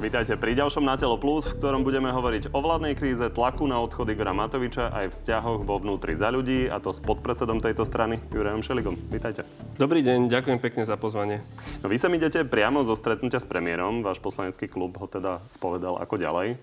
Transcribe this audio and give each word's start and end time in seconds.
Vítajte 0.00 0.32
pri 0.40 0.56
ďalšom 0.56 0.80
Na 0.80 0.96
telo 0.96 1.20
plus, 1.20 1.44
v 1.52 1.60
ktorom 1.60 1.84
budeme 1.84 2.08
hovoriť 2.08 2.56
o 2.56 2.58
vládnej 2.64 2.96
kríze, 2.96 3.20
tlaku 3.20 3.68
na 3.68 3.84
odchod 3.84 4.08
Igora 4.08 4.32
Matoviča 4.32 4.88
aj 4.96 5.12
vzťahoch 5.12 5.68
vo 5.68 5.76
vnútri 5.76 6.16
za 6.16 6.32
ľudí, 6.32 6.72
a 6.72 6.80
to 6.80 6.96
s 6.96 7.04
podpredsedom 7.04 7.60
tejto 7.60 7.84
strany, 7.84 8.16
Jurajom 8.32 8.64
Šeligom. 8.64 8.96
Vítajte. 9.12 9.44
Dobrý 9.76 10.00
deň, 10.00 10.32
ďakujem 10.32 10.56
pekne 10.56 10.88
za 10.88 10.96
pozvanie. 10.96 11.44
No, 11.84 11.92
vy 11.92 12.00
sa 12.00 12.08
idete 12.08 12.48
priamo 12.48 12.80
zo 12.80 12.96
stretnutia 12.96 13.44
s 13.44 13.44
premiérom, 13.44 14.00
váš 14.00 14.24
poslanecký 14.24 14.72
klub 14.72 14.96
ho 14.96 15.04
teda 15.04 15.44
spovedal 15.52 16.00
ako 16.00 16.16
ďalej. 16.16 16.56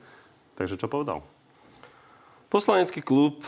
Takže 0.57 0.81
čo 0.81 0.89
povedal? 0.89 1.21
Poslanecký 2.49 3.05
klub, 3.05 3.45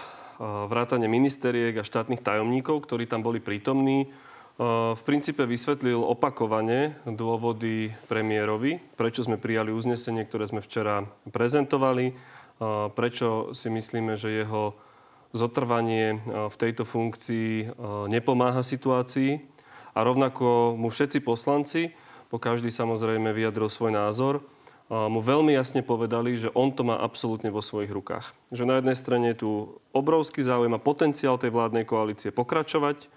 vrátane 0.70 1.10
ministeriek 1.10 1.74
a 1.82 1.82
štátnych 1.82 2.22
tajomníkov, 2.22 2.86
ktorí 2.86 3.10
tam 3.10 3.26
boli 3.26 3.42
prítomní, 3.42 4.14
v 4.60 5.02
princípe 5.08 5.48
vysvetlil 5.48 6.04
opakovane 6.04 7.00
dôvody 7.08 7.96
premiérovi, 8.12 8.84
prečo 9.00 9.24
sme 9.24 9.40
prijali 9.40 9.72
uznesenie, 9.72 10.28
ktoré 10.28 10.52
sme 10.52 10.60
včera 10.60 11.08
prezentovali, 11.32 12.12
prečo 12.92 13.56
si 13.56 13.72
myslíme, 13.72 14.20
že 14.20 14.44
jeho 14.44 14.76
zotrvanie 15.32 16.20
v 16.52 16.56
tejto 16.60 16.84
funkcii 16.84 17.72
nepomáha 18.12 18.60
situácii 18.60 19.40
a 19.96 20.00
rovnako 20.04 20.76
mu 20.76 20.92
všetci 20.92 21.24
poslanci, 21.24 21.96
po 22.28 22.36
každý 22.36 22.68
samozrejme 22.68 23.32
vyjadril 23.32 23.72
svoj 23.72 23.96
názor, 23.96 24.44
mu 24.92 25.24
veľmi 25.24 25.56
jasne 25.56 25.86
povedali, 25.86 26.36
že 26.36 26.52
on 26.52 26.76
to 26.76 26.84
má 26.84 27.00
absolútne 27.00 27.48
vo 27.48 27.64
svojich 27.64 27.96
rukách. 27.96 28.36
Že 28.52 28.68
na 28.68 28.76
jednej 28.82 28.98
strane 29.00 29.26
je 29.32 29.40
tu 29.40 29.52
obrovský 29.96 30.44
záujem 30.44 30.76
a 30.76 30.84
potenciál 30.84 31.40
tej 31.40 31.54
vládnej 31.56 31.88
koalície 31.88 32.34
pokračovať, 32.36 33.08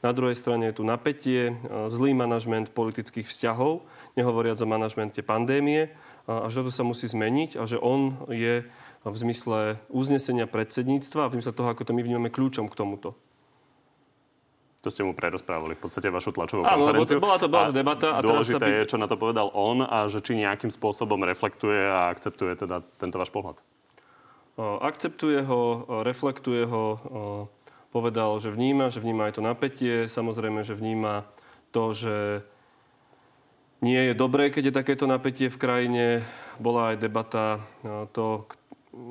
na 0.00 0.10
druhej 0.16 0.36
strane 0.36 0.72
je 0.72 0.80
tu 0.80 0.84
napätie, 0.84 1.52
e, 1.52 1.54
zlý 1.92 2.16
manažment 2.16 2.72
politických 2.72 3.28
vzťahov, 3.28 3.84
nehovoriac 4.16 4.58
o 4.60 4.66
manažmente 4.66 5.20
pandémie, 5.22 5.92
a 6.30 6.46
že 6.46 6.62
to 6.62 6.70
sa 6.70 6.86
musí 6.86 7.10
zmeniť 7.10 7.58
a 7.58 7.66
že 7.66 7.80
on 7.80 8.14
je 8.30 8.62
v 9.02 9.16
zmysle 9.16 9.80
uznesenia 9.90 10.44
predsedníctva 10.44 11.26
a 11.26 11.30
v 11.32 11.40
zmysle 11.40 11.56
toho, 11.56 11.68
ako 11.72 11.88
to 11.88 11.96
my 11.96 12.04
vnímame 12.04 12.30
kľúčom 12.30 12.68
k 12.68 12.78
tomuto. 12.78 13.16
To 14.80 14.88
ste 14.88 15.04
mu 15.04 15.12
prerozprávali 15.12 15.76
v 15.76 15.80
podstate 15.80 16.08
vašu 16.08 16.32
tlačovú 16.32 16.64
Áno, 16.64 16.88
konferenciu. 16.88 17.20
bola 17.20 17.36
to 17.36 17.52
bola 17.52 17.68
debata. 17.68 18.16
A 18.16 18.24
dôležité 18.24 18.64
by... 18.64 18.76
je, 18.80 18.82
čo 18.88 18.96
na 18.96 19.04
to 19.04 19.20
povedal 19.20 19.52
on 19.52 19.84
a 19.84 20.08
že 20.08 20.24
či 20.24 20.40
nejakým 20.40 20.72
spôsobom 20.72 21.20
reflektuje 21.20 21.84
a 21.84 22.08
akceptuje 22.08 22.56
teda 22.64 22.80
tento 22.96 23.20
váš 23.20 23.28
pohľad. 23.28 23.60
Akceptuje 24.60 25.44
ho, 25.44 25.84
reflektuje 26.04 26.64
ho 26.68 27.00
povedal, 27.90 28.38
že 28.38 28.54
vníma, 28.54 28.88
že 28.88 29.02
vníma 29.02 29.30
aj 29.30 29.34
to 29.38 29.42
napätie, 29.42 30.06
samozrejme, 30.06 30.62
že 30.62 30.78
vníma 30.78 31.26
to, 31.74 31.94
že 31.94 32.16
nie 33.82 33.98
je 34.10 34.14
dobré, 34.14 34.52
keď 34.52 34.70
je 34.70 34.78
takéto 34.78 35.04
napätie 35.10 35.48
v 35.50 35.60
krajine. 35.60 36.04
Bola 36.60 36.92
aj 36.94 36.96
debata 37.00 37.44
e, 37.56 37.60
to, 38.12 38.44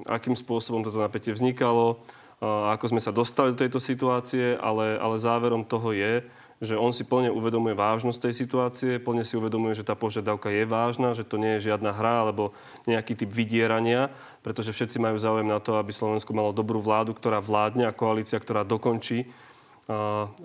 akým 0.05 0.37
spôsobom 0.37 0.85
toto 0.85 1.01
napätie 1.01 1.33
vznikalo, 1.33 1.97
e, 2.37 2.45
ako 2.45 2.85
sme 2.93 3.01
sa 3.01 3.09
dostali 3.09 3.51
do 3.51 3.61
tejto 3.65 3.81
situácie, 3.81 4.53
ale, 4.61 4.95
ale 5.01 5.17
záverom 5.17 5.65
toho 5.65 5.91
je, 5.91 6.21
že 6.59 6.75
on 6.75 6.91
si 6.91 7.07
plne 7.07 7.31
uvedomuje 7.31 7.71
vážnosť 7.71 8.19
tej 8.19 8.33
situácie, 8.35 8.91
plne 8.99 9.23
si 9.23 9.39
uvedomuje, 9.39 9.79
že 9.79 9.87
tá 9.87 9.95
požiadavka 9.95 10.51
je 10.51 10.67
vážna, 10.67 11.15
že 11.15 11.23
to 11.23 11.39
nie 11.39 11.55
je 11.57 11.71
žiadna 11.71 11.95
hra 11.95 12.27
alebo 12.27 12.51
nejaký 12.83 13.15
typ 13.15 13.31
vydierania, 13.31 14.11
pretože 14.43 14.75
všetci 14.75 14.99
majú 14.99 15.15
záujem 15.15 15.47
na 15.47 15.63
to, 15.63 15.79
aby 15.79 15.95
Slovensko 15.95 16.35
malo 16.35 16.51
dobrú 16.51 16.83
vládu, 16.83 17.15
ktorá 17.15 17.39
vládne 17.39 17.87
a 17.87 17.95
koalícia, 17.95 18.35
ktorá 18.35 18.67
dokončí 18.67 19.31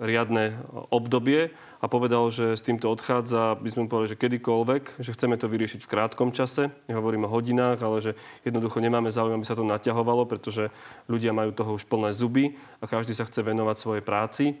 riadne 0.01 0.57
obdobie 0.89 1.53
a 1.77 1.85
povedal, 1.85 2.33
že 2.33 2.57
s 2.57 2.65
týmto 2.65 2.89
odchádza, 2.89 3.61
by 3.61 3.69
sme 3.69 3.85
povedali, 3.85 4.17
že 4.17 4.21
kedykoľvek, 4.25 4.83
že 5.05 5.13
chceme 5.13 5.37
to 5.37 5.45
vyriešiť 5.45 5.85
v 5.85 5.91
krátkom 5.91 6.33
čase. 6.33 6.73
Nehovorím 6.89 7.29
o 7.29 7.33
hodinách, 7.33 7.77
ale 7.85 8.01
že 8.01 8.11
jednoducho 8.41 8.81
nemáme 8.81 9.13
záujem, 9.13 9.37
aby 9.37 9.45
sa 9.45 9.53
to 9.53 9.61
naťahovalo, 9.61 10.25
pretože 10.25 10.73
ľudia 11.05 11.29
majú 11.29 11.53
toho 11.53 11.77
už 11.77 11.85
plné 11.85 12.09
zuby 12.09 12.57
a 12.81 12.89
každý 12.89 13.13
sa 13.13 13.27
chce 13.29 13.45
venovať 13.45 13.75
svojej 13.77 14.01
práci. 14.01 14.57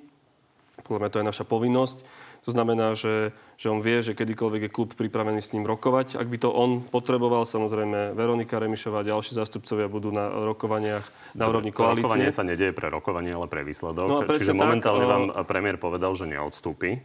Podľa 0.83 0.99
mňa 0.99 1.11
to 1.13 1.19
je 1.21 1.29
naša 1.29 1.45
povinnosť. 1.47 1.97
To 2.45 2.53
znamená, 2.53 2.93
že, 2.93 3.33
že 3.57 3.73
on 3.73 3.81
vie, 3.81 4.05
že 4.05 4.13
kedykoľvek 4.13 4.69
je 4.69 4.71
klub 4.71 4.93
pripravený 4.93 5.41
s 5.41 5.49
ním 5.57 5.65
rokovať. 5.65 6.13
Ak 6.21 6.29
by 6.29 6.37
to 6.37 6.53
on 6.53 6.85
potreboval, 6.85 7.41
samozrejme 7.41 8.13
Veronika 8.13 8.61
Remišová 8.61 9.01
a 9.01 9.07
ďalší 9.07 9.33
zástupcovia 9.33 9.89
budú 9.89 10.13
na 10.13 10.29
rokovaniach 10.29 11.09
na 11.33 11.49
úrovni 11.49 11.73
koalície. 11.73 12.05
Rokovanie 12.05 12.29
sa 12.29 12.45
nedieje 12.45 12.69
pre 12.69 12.93
rokovanie, 12.93 13.33
ale 13.33 13.49
pre 13.49 13.65
výsledok. 13.65 14.05
No 14.05 14.21
Čiže 14.29 14.53
tak, 14.53 14.61
momentálne 14.61 15.05
vám 15.09 15.23
premiér 15.49 15.81
povedal, 15.81 16.13
že 16.13 16.29
neodstúpi. 16.29 17.01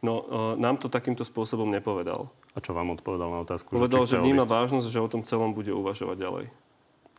No, 0.00 0.24
nám 0.56 0.80
to 0.80 0.88
takýmto 0.88 1.28
spôsobom 1.28 1.68
nepovedal. 1.68 2.32
A 2.56 2.58
čo 2.64 2.72
vám 2.72 2.92
odpovedal 2.92 3.28
na 3.36 3.40
otázku? 3.44 3.76
Povedal, 3.76 4.08
že, 4.08 4.16
že 4.16 4.24
vníma 4.24 4.48
vážnosť, 4.48 4.88
že 4.88 5.00
o 5.00 5.08
tom 5.12 5.28
celom 5.28 5.52
bude 5.52 5.72
uvažovať 5.76 6.16
ďalej. 6.16 6.44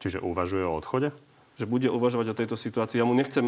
Čiže 0.02 0.18
uvažuje 0.22 0.66
o 0.66 0.74
odchode? 0.74 1.14
Že 1.56 1.64
bude 1.64 1.88
uvažovať 1.88 2.28
o 2.32 2.38
tejto 2.38 2.56
situácii. 2.60 3.00
Ja 3.00 3.08
mu 3.08 3.16
nechcem, 3.16 3.44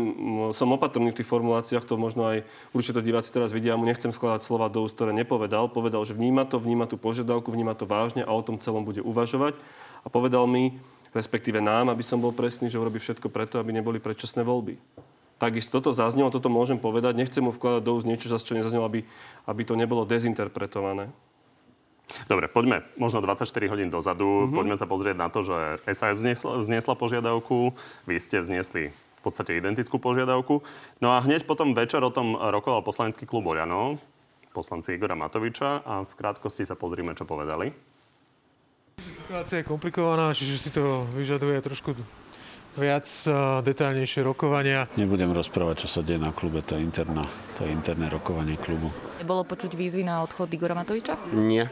som 0.55 0.71
opatrný 0.71 1.11
v 1.11 1.19
tých 1.19 1.27
formuláciách, 1.27 1.83
to 1.83 1.99
možno 1.99 2.23
aj 2.23 2.47
určite 2.71 3.03
diváci 3.03 3.35
teraz 3.35 3.51
vidia, 3.51 3.75
ja 3.75 3.79
mu 3.79 3.83
nechcem 3.83 4.15
skladať 4.15 4.47
slova 4.47 4.71
do 4.71 4.87
úst, 4.87 4.95
ktoré 4.95 5.11
nepovedal. 5.11 5.67
Povedal, 5.67 6.07
že 6.07 6.15
vníma 6.15 6.47
to, 6.47 6.55
vníma 6.55 6.87
tú 6.87 6.95
požiadavku, 6.95 7.51
vníma 7.51 7.75
to 7.75 7.83
vážne 7.83 8.23
a 8.23 8.31
o 8.31 8.39
tom 8.39 8.55
celom 8.63 8.87
bude 8.87 9.03
uvažovať. 9.03 9.59
A 10.01 10.07
povedal 10.07 10.47
mi, 10.47 10.79
respektíve 11.11 11.59
nám, 11.59 11.91
aby 11.91 12.03
som 12.03 12.23
bol 12.23 12.31
presný, 12.31 12.71
že 12.71 12.79
urobí 12.79 13.03
všetko 13.03 13.27
preto, 13.27 13.59
aby 13.59 13.75
neboli 13.75 13.99
predčasné 13.99 14.39
voľby. 14.47 14.79
Takisto 15.37 15.77
toto 15.77 15.93
zaznelo, 15.93 16.33
toto 16.33 16.49
môžem 16.49 16.81
povedať. 16.81 17.13
Nechcem 17.13 17.45
mu 17.45 17.53
vkladať 17.53 17.81
do 17.85 17.93
úst 17.93 18.09
niečo, 18.09 18.31
čo 18.31 18.57
nezaznelo, 18.57 18.89
aby, 18.89 19.05
aby 19.45 19.61
to 19.67 19.77
nebolo 19.77 20.07
dezinterpretované. 20.07 21.13
Dobre, 22.31 22.47
poďme 22.47 22.87
možno 22.95 23.19
24 23.19 23.47
hodín 23.67 23.91
dozadu. 23.91 24.47
Mm-hmm. 24.47 24.55
Poďme 24.55 24.75
sa 24.79 24.87
pozrieť 24.87 25.17
na 25.19 25.27
to, 25.27 25.43
že 25.43 25.83
SAS 25.91 26.15
vznesla, 26.15 26.63
vznesla 26.63 26.93
požiadavku, 26.95 27.75
vy 28.07 28.15
ste 28.23 28.39
vznesli 28.39 28.95
v 28.95 29.21
podstate 29.21 29.59
identickú 29.59 29.99
požiadavku. 29.99 30.63
No 31.03 31.11
a 31.11 31.19
hneď 31.19 31.43
potom 31.43 31.75
večer 31.75 31.99
o 31.99 32.13
tom 32.13 32.39
rokoval 32.39 32.85
poslanecký 32.85 33.27
klub 33.27 33.43
Oľano, 33.49 33.99
poslanci 34.55 34.95
Igora 34.95 35.19
Matoviča 35.19 35.83
a 35.83 36.07
v 36.07 36.13
krátkosti 36.15 36.63
sa 36.63 36.79
pozrime, 36.79 37.11
čo 37.13 37.27
povedali. 37.27 37.69
Situácia 38.97 39.61
je 39.61 39.69
komplikovaná, 39.69 40.33
čiže 40.33 40.55
si 40.57 40.69
to 40.73 41.05
vyžaduje 41.13 41.59
trošku 41.61 41.93
viac 42.77 43.05
detaľnejšie 43.61 44.21
rokovania. 44.25 44.89
Nebudem 44.97 45.33
rozprávať, 45.33 45.85
čo 45.85 45.87
sa 45.89 46.01
deje 46.01 46.21
na 46.21 46.33
klube, 46.33 46.61
to 46.65 46.77
je, 46.77 46.85
interná, 46.85 47.25
to 47.57 47.65
je 47.65 47.73
interné 47.73 48.09
rokovanie 48.09 48.57
klubu. 48.57 48.89
Bolo 49.25 49.45
počuť 49.45 49.73
výzvy 49.77 50.05
na 50.05 50.25
odchod 50.25 50.49
Igora 50.53 50.73
Matoviča? 50.77 51.17
Nie. 51.33 51.69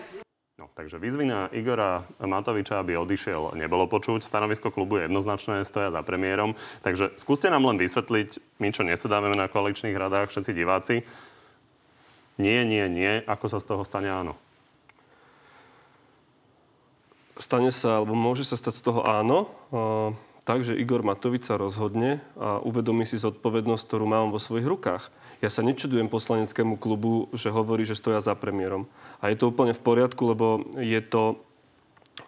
No, 0.55 0.71
takže 0.71 0.95
výzvy 1.03 1.27
na 1.27 1.51
Igora 1.51 2.07
Matoviča, 2.15 2.79
aby 2.79 2.95
odišiel, 2.95 3.59
nebolo 3.59 3.91
počuť. 3.91 4.23
Stanovisko 4.23 4.71
klubu 4.71 4.95
je 4.95 5.11
jednoznačné, 5.11 5.67
stoja 5.67 5.91
za 5.91 5.99
premiérom. 5.99 6.55
Takže 6.79 7.11
skúste 7.19 7.51
nám 7.51 7.67
len 7.67 7.75
vysvetliť, 7.75 8.39
my 8.63 8.71
čo 8.71 8.87
nesedáme 8.87 9.35
na 9.35 9.51
koaličných 9.51 9.99
radách, 9.99 10.31
všetci 10.31 10.51
diváci, 10.55 11.03
nie, 12.39 12.63
nie, 12.67 12.87
nie, 12.87 13.23
ako 13.27 13.51
sa 13.51 13.59
z 13.59 13.67
toho 13.67 13.83
stane 13.83 14.07
áno? 14.11 14.39
Stane 17.35 17.71
sa, 17.71 17.99
alebo 17.99 18.15
môže 18.15 18.47
sa 18.47 18.55
stať 18.55 18.79
z 18.79 18.83
toho 18.87 19.03
áno, 19.03 19.51
tak, 20.45 20.61
že 20.61 20.77
Igor 20.77 21.01
Matovič 21.01 21.49
sa 21.49 21.57
rozhodne 21.57 22.21
a 22.37 22.61
uvedomí 22.61 23.03
si 23.09 23.17
zodpovednosť, 23.17 23.83
ktorú 23.89 24.05
mám 24.05 24.29
vo 24.29 24.37
svojich 24.37 24.69
rukách. 24.69 25.09
Ja 25.41 25.49
sa 25.49 25.65
nečudujem 25.65 26.05
poslaneckému 26.05 26.77
klubu, 26.77 27.33
že 27.33 27.49
hovorí, 27.49 27.83
že 27.83 27.97
stoja 27.97 28.21
za 28.21 28.37
premiérom. 28.37 28.85
A 29.25 29.33
je 29.33 29.41
to 29.41 29.49
úplne 29.49 29.73
v 29.73 29.81
poriadku, 29.81 30.21
lebo 30.29 30.61
je 30.77 31.01
to 31.01 31.41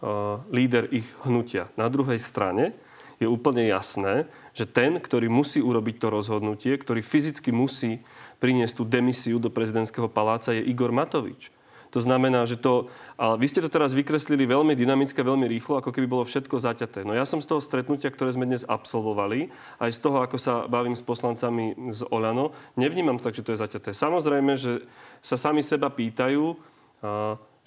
uh, 0.02 0.42
líder 0.50 0.90
ich 0.90 1.06
hnutia. 1.30 1.70
Na 1.78 1.94
druhej 1.94 2.18
strane 2.18 2.74
je 3.22 3.30
úplne 3.30 3.70
jasné, 3.70 4.26
že 4.58 4.66
ten, 4.66 4.98
ktorý 4.98 5.30
musí 5.30 5.62
urobiť 5.62 6.02
to 6.02 6.08
rozhodnutie, 6.10 6.74
ktorý 6.74 7.06
fyzicky 7.06 7.54
musí 7.54 8.02
priniesť 8.42 8.82
tú 8.82 8.84
demisiu 8.86 9.38
do 9.38 9.54
prezidentského 9.54 10.10
paláca, 10.10 10.58
je 10.58 10.66
Igor 10.66 10.90
Matovič. 10.90 11.54
To 11.92 12.00
znamená, 12.04 12.44
že 12.44 12.60
to... 12.60 12.92
Ale 13.16 13.40
vy 13.40 13.48
ste 13.50 13.64
to 13.64 13.72
teraz 13.72 13.96
vykreslili 13.96 14.44
veľmi 14.46 14.76
dynamicky, 14.78 15.18
veľmi 15.18 15.48
rýchlo, 15.48 15.80
ako 15.80 15.90
keby 15.90 16.06
bolo 16.06 16.24
všetko 16.28 16.60
zaťaté. 16.60 17.02
No 17.08 17.16
ja 17.16 17.24
som 17.24 17.42
z 17.42 17.50
toho 17.50 17.64
stretnutia, 17.64 18.12
ktoré 18.14 18.36
sme 18.36 18.46
dnes 18.46 18.68
absolvovali, 18.68 19.50
aj 19.80 19.92
z 19.96 20.00
toho, 20.04 20.22
ako 20.22 20.38
sa 20.38 20.68
bavím 20.68 20.94
s 20.94 21.02
poslancami 21.02 21.74
z 21.96 22.06
Olano, 22.12 22.54
nevnímam 22.76 23.18
tak, 23.18 23.34
že 23.34 23.42
to 23.42 23.56
je 23.56 23.64
zaťaté. 23.64 23.96
Samozrejme, 23.96 24.54
že 24.60 24.86
sa 25.24 25.40
sami 25.40 25.66
seba 25.66 25.90
pýtajú, 25.90 26.60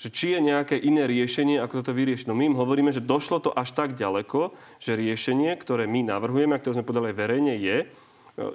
že 0.01 0.09
či 0.09 0.33
je 0.33 0.41
nejaké 0.41 0.81
iné 0.81 1.05
riešenie, 1.05 1.61
ako 1.61 1.85
toto 1.85 1.93
vyriešiť. 1.93 2.25
No 2.25 2.33
my 2.33 2.49
im 2.49 2.57
hovoríme, 2.57 2.89
že 2.89 3.05
došlo 3.05 3.41
to 3.45 3.51
až 3.53 3.77
tak 3.77 4.01
ďaleko, 4.01 4.57
že 4.81 4.97
riešenie, 4.97 5.53
ktoré 5.61 5.85
my 5.85 6.09
navrhujeme 6.09 6.57
a 6.57 6.61
ktoré 6.61 6.81
sme 6.81 6.89
podali 6.89 7.13
aj 7.13 7.21
verejne, 7.21 7.55
je, 7.61 7.79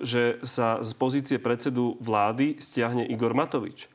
že 0.01 0.41
sa 0.41 0.81
z 0.81 0.91
pozície 0.97 1.37
predsedu 1.37 2.01
vlády 2.01 2.57
stiahne 2.57 3.05
Igor 3.05 3.37
Matovič. 3.37 3.93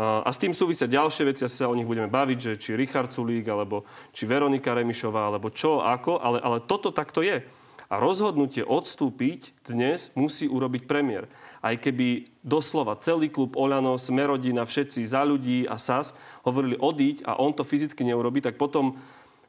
A 0.00 0.28
s 0.32 0.40
tým 0.40 0.56
súvisia 0.56 0.88
ďalšie 0.88 1.28
veci, 1.28 1.44
asi 1.44 1.60
sa 1.60 1.68
o 1.68 1.76
nich 1.76 1.84
budeme 1.84 2.08
baviť, 2.08 2.38
že 2.40 2.52
či 2.56 2.70
Richard 2.72 3.12
Sulík, 3.12 3.44
alebo 3.44 3.84
či 4.16 4.24
Veronika 4.24 4.72
Remišová, 4.72 5.28
alebo 5.28 5.52
čo, 5.52 5.84
ako, 5.84 6.16
ale, 6.16 6.40
ale 6.40 6.64
toto 6.64 6.88
takto 6.90 7.20
je. 7.20 7.44
A 7.92 8.00
rozhodnutie 8.00 8.64
odstúpiť 8.64 9.52
dnes 9.68 10.08
musí 10.16 10.48
urobiť 10.48 10.88
premiér. 10.88 11.28
aj 11.62 11.78
keby 11.78 12.26
doslova 12.42 12.98
celý 12.98 13.30
klub 13.30 13.54
Oľano, 13.54 13.94
Smerodina, 14.00 14.66
všetci 14.66 15.06
za 15.06 15.22
ľudí 15.22 15.68
a 15.68 15.78
SAS 15.78 16.16
hovorili 16.42 16.74
odiť 16.74 17.22
a 17.22 17.38
on 17.38 17.54
to 17.54 17.62
fyzicky 17.62 18.02
neurobi, 18.02 18.42
tak 18.42 18.58
potom 18.58 18.98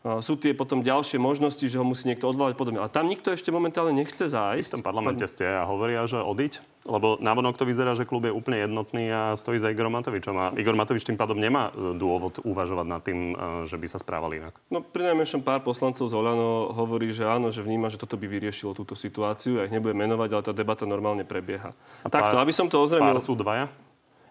sú 0.04 0.36
tie 0.36 0.52
potom 0.52 0.84
ďalšie 0.84 1.16
možnosti, 1.16 1.64
že 1.64 1.80
ho 1.80 1.86
musí 1.88 2.12
niekto 2.12 2.28
odvolať 2.28 2.60
podobne. 2.60 2.84
A 2.84 2.92
tam 2.92 3.08
nikto 3.08 3.32
ešte 3.32 3.56
momentálne 3.56 3.96
nechce 3.96 4.28
zájsť. 4.28 4.76
V 4.76 4.76
tom 4.80 4.84
parlamente 4.84 5.24
ste 5.32 5.48
a 5.48 5.64
hovoria, 5.64 6.04
že 6.04 6.20
odiť? 6.20 6.60
Lebo 6.84 7.16
navonok 7.24 7.56
to 7.56 7.64
vyzerá, 7.64 7.96
že 7.96 8.04
klub 8.04 8.28
je 8.28 8.36
úplne 8.36 8.60
jednotný 8.60 9.08
a 9.08 9.40
stojí 9.40 9.56
za 9.56 9.72
Igor 9.72 9.88
Matovičom. 9.88 10.36
A 10.36 10.46
Igor 10.60 10.76
Matovič 10.76 11.08
tým 11.08 11.16
pádom 11.16 11.40
nemá 11.40 11.72
e, 11.72 11.96
dôvod 11.96 12.44
uvažovať 12.44 12.84
nad 12.92 13.00
tým, 13.00 13.32
e, 13.32 13.36
že 13.64 13.80
by 13.80 13.88
sa 13.88 14.04
správali 14.04 14.44
inak. 14.44 14.60
No 14.68 14.84
pri 14.84 15.16
najmenšom 15.16 15.40
pár 15.40 15.64
poslancov 15.64 16.12
z 16.12 16.14
Olano 16.20 16.76
hovorí, 16.76 17.16
že 17.16 17.24
áno, 17.24 17.56
že 17.56 17.64
vníma, 17.64 17.88
že 17.88 17.96
toto 17.96 18.20
by 18.20 18.28
vyriešilo 18.28 18.76
túto 18.76 19.00
situáciu. 19.00 19.64
Ja 19.64 19.72
ich 19.72 19.72
nebudem 19.72 20.04
menovať, 20.04 20.30
ale 20.36 20.44
tá 20.44 20.52
debata 20.52 20.84
normálne 20.84 21.24
prebieha. 21.24 21.72
A 22.04 22.12
Takto, 22.12 22.36
aby 22.36 22.52
som 22.52 22.68
to 22.68 22.84
ozrejmil... 22.84 23.16
Pár 23.16 23.24
sú 23.24 23.40
dvaja? 23.40 23.72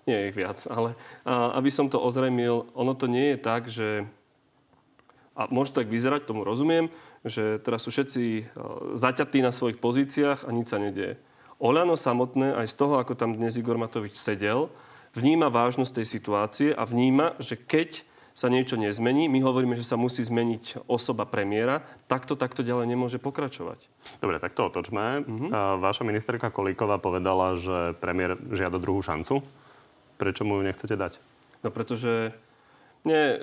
Nie, 0.05 0.29
ich 0.29 0.37
viac, 0.37 0.61
ale 0.69 0.93
a, 1.25 1.57
aby 1.57 1.73
som 1.73 1.89
to 1.89 1.97
ozrejmil, 1.97 2.69
ono 2.77 2.93
to 2.93 3.09
nie 3.09 3.33
je 3.33 3.39
tak, 3.41 3.73
že 3.73 4.05
a 5.33 5.49
môže 5.49 5.73
tak 5.73 5.89
vyzerať, 5.89 6.29
tomu 6.29 6.45
rozumiem, 6.45 6.93
že 7.25 7.61
teraz 7.63 7.87
sú 7.87 7.91
všetci 7.95 8.23
e, 8.23 8.43
zaťatí 8.99 9.41
na 9.41 9.55
svojich 9.55 9.81
pozíciách 9.81 10.45
a 10.45 10.51
nič 10.53 10.69
sa 10.69 10.79
nedieje. 10.83 11.17
Oľano 11.63 11.95
samotné, 11.95 12.59
aj 12.59 12.67
z 12.69 12.75
toho, 12.75 12.99
ako 12.99 13.15
tam 13.15 13.39
dnes 13.39 13.55
Igor 13.55 13.79
Matovič 13.79 14.19
sedel, 14.19 14.69
vníma 15.15 15.49
vážnosť 15.53 16.03
tej 16.03 16.07
situácie 16.09 16.69
a 16.75 16.83
vníma, 16.83 17.39
že 17.39 17.55
keď 17.55 18.03
sa 18.33 18.49
niečo 18.49 18.81
nezmení, 18.81 19.29
my 19.29 19.45
hovoríme, 19.45 19.77
že 19.77 19.85
sa 19.85 20.01
musí 20.01 20.25
zmeniť 20.25 20.89
osoba 20.89 21.29
premiéra, 21.29 21.85
takto, 22.09 22.33
takto 22.33 22.65
ďalej 22.65 22.89
nemôže 22.89 23.21
pokračovať. 23.21 23.85
Dobre, 24.25 24.41
tak 24.41 24.57
to 24.57 24.73
otočme. 24.73 25.21
Uh-huh. 25.21 25.49
Vaša 25.77 26.09
ministerka 26.09 26.49
Kolíková 26.49 26.97
povedala, 26.97 27.61
že 27.61 27.93
premiér 28.01 28.41
žiada 28.51 28.81
druhú 28.81 29.05
šancu. 29.05 29.45
Prečo 30.17 30.49
mu 30.49 30.61
ju 30.61 30.63
nechcete 30.65 30.97
dať? 30.97 31.21
No 31.61 31.69
pretože 31.69 32.33
nie, 33.05 33.37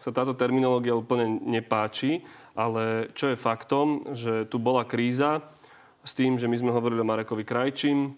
sa 0.00 0.10
táto 0.10 0.32
terminológia 0.32 0.96
úplne 0.96 1.38
nepáči, 1.44 2.24
ale 2.56 3.12
čo 3.12 3.30
je 3.30 3.36
faktom, 3.36 4.16
že 4.16 4.48
tu 4.48 4.56
bola 4.56 4.88
kríza 4.88 5.44
s 6.02 6.16
tým, 6.16 6.40
že 6.40 6.48
my 6.48 6.56
sme 6.56 6.74
hovorili 6.74 7.04
o 7.04 7.08
Marekovi 7.08 7.44
Krajčím, 7.44 8.16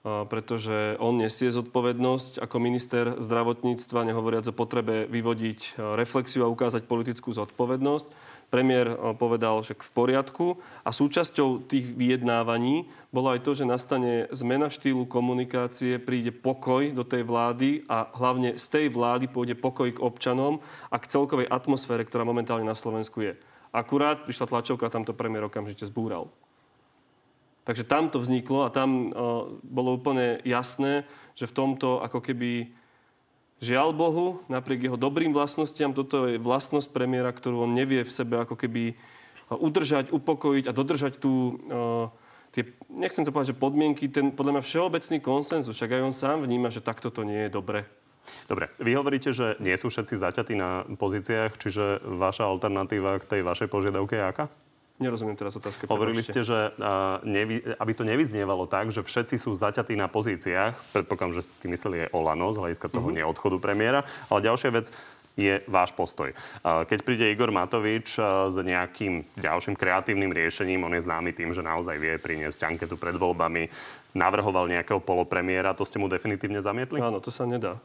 pretože 0.00 0.96
on 0.96 1.20
nesie 1.20 1.52
zodpovednosť 1.52 2.40
ako 2.40 2.56
minister 2.56 3.20
zdravotníctva, 3.20 4.08
nehovoriac 4.08 4.48
o 4.48 4.56
potrebe 4.56 5.04
vyvodiť 5.04 5.76
reflexiu 6.00 6.48
a 6.48 6.52
ukázať 6.52 6.88
politickú 6.88 7.28
zodpovednosť 7.36 8.29
premiér 8.50 8.92
eh, 8.92 8.96
povedal, 9.14 9.62
že 9.62 9.78
v 9.78 9.90
poriadku. 9.94 10.46
A 10.82 10.90
súčasťou 10.90 11.70
tých 11.70 11.94
vyjednávaní 11.94 12.90
bolo 13.14 13.30
aj 13.30 13.46
to, 13.46 13.54
že 13.54 13.64
nastane 13.64 14.26
zmena 14.34 14.68
štýlu 14.68 15.06
komunikácie, 15.06 16.02
príde 16.02 16.34
pokoj 16.34 16.90
do 16.90 17.06
tej 17.06 17.22
vlády 17.22 17.86
a 17.86 18.10
hlavne 18.18 18.58
z 18.58 18.66
tej 18.66 18.86
vlády 18.90 19.30
pôjde 19.30 19.54
pokoj 19.56 19.88
k 19.88 20.02
občanom 20.02 20.58
a 20.90 20.98
k 20.98 21.08
celkovej 21.08 21.46
atmosfére, 21.48 22.02
ktorá 22.02 22.26
momentálne 22.26 22.66
na 22.66 22.76
Slovensku 22.76 23.22
je. 23.22 23.38
Akurát 23.70 24.26
prišla 24.26 24.50
tlačovka 24.50 24.90
a 24.90 24.92
tam 24.92 25.06
premiér 25.06 25.46
okamžite 25.46 25.86
zbúral. 25.86 26.26
Takže 27.62 27.86
tam 27.86 28.10
to 28.10 28.18
vzniklo 28.18 28.66
a 28.66 28.74
tam 28.74 29.14
uh, 29.14 29.46
bolo 29.62 29.94
úplne 29.94 30.42
jasné, 30.42 31.06
že 31.38 31.46
v 31.46 31.54
tomto 31.54 32.02
ako 32.02 32.18
keby 32.18 32.72
Žiaľ 33.60 33.92
Bohu, 33.92 34.26
napriek 34.48 34.88
jeho 34.88 34.96
dobrým 34.96 35.36
vlastnostiam, 35.36 35.92
toto 35.92 36.24
je 36.24 36.40
vlastnosť 36.40 36.88
premiéra, 36.96 37.28
ktorú 37.28 37.68
on 37.68 37.76
nevie 37.76 38.00
v 38.00 38.12
sebe 38.12 38.40
ako 38.40 38.56
keby 38.56 38.96
udržať, 39.52 40.08
upokojiť 40.08 40.64
a 40.64 40.72
dodržať 40.72 41.20
tú, 41.20 41.60
uh, 41.68 42.06
tie, 42.56 42.72
nechcem 42.88 43.20
to 43.20 43.34
povedať, 43.34 43.52
že 43.52 43.60
podmienky, 43.60 44.08
ten 44.08 44.32
podľa 44.32 44.58
mňa 44.58 44.62
všeobecný 44.64 45.18
konsenzus, 45.20 45.76
však 45.76 45.92
aj 45.92 46.02
on 46.08 46.14
sám 46.14 46.38
vníma, 46.48 46.72
že 46.72 46.80
takto 46.80 47.12
to 47.12 47.20
nie 47.20 47.46
je 47.46 47.50
dobre. 47.52 47.84
Dobre, 48.46 48.70
vy 48.78 48.94
hovoríte, 48.94 49.34
že 49.34 49.58
nie 49.58 49.74
sú 49.74 49.90
všetci 49.90 50.14
zaťatí 50.16 50.54
na 50.54 50.86
pozíciách, 50.96 51.58
čiže 51.58 52.00
vaša 52.06 52.46
alternatíva 52.46 53.18
k 53.20 53.28
tej 53.28 53.40
vašej 53.42 53.68
požiadavke 53.68 54.16
je 54.16 54.24
aká? 54.24 54.46
Nerozumiem 55.00 55.32
teraz 55.32 55.56
otázke. 55.56 55.88
Hovorili 55.88 56.20
ste, 56.20 56.44
že 56.44 56.76
uh, 56.76 57.24
nevy, 57.24 57.64
aby 57.80 57.92
to 57.96 58.04
nevyznievalo 58.04 58.68
tak, 58.68 58.92
že 58.92 59.00
všetci 59.00 59.40
sú 59.40 59.56
zaťatí 59.56 59.96
na 59.96 60.12
pozíciách. 60.12 60.76
Predpokladám, 60.92 61.40
že 61.40 61.48
ste 61.48 61.56
tým 61.56 61.72
mysleli 61.72 62.04
aj 62.04 62.12
Olano 62.12 62.52
z 62.52 62.60
hľadiska 62.60 62.92
toho 62.92 63.08
mm-hmm. 63.08 63.24
neodchodu 63.24 63.56
premiéra. 63.64 64.04
Ale 64.28 64.44
ďalšia 64.44 64.70
vec, 64.76 64.92
je 65.38 65.62
váš 65.70 65.94
postoj. 65.96 66.36
Keď 66.60 66.98
príde 67.00 67.24
Igor 67.32 67.48
Matovič 67.48 68.18
s 68.20 68.56
nejakým 68.60 69.24
ďalším 69.40 69.78
kreatívnym 69.78 70.36
riešením, 70.36 70.84
on 70.84 70.92
je 70.92 71.06
známy 71.06 71.32
tým, 71.32 71.56
že 71.56 71.64
naozaj 71.64 71.96
vie 71.96 72.20
priniesť 72.20 72.68
anketu 72.68 73.00
pred 73.00 73.16
voľbami, 73.16 73.72
navrhoval 74.12 74.68
nejakého 74.68 75.00
polopremiéra, 75.00 75.72
to 75.72 75.86
ste 75.86 75.96
mu 75.96 76.12
definitívne 76.12 76.60
zamietli? 76.60 77.00
Áno, 77.00 77.22
to 77.22 77.32
sa 77.32 77.48
nedá. 77.48 77.80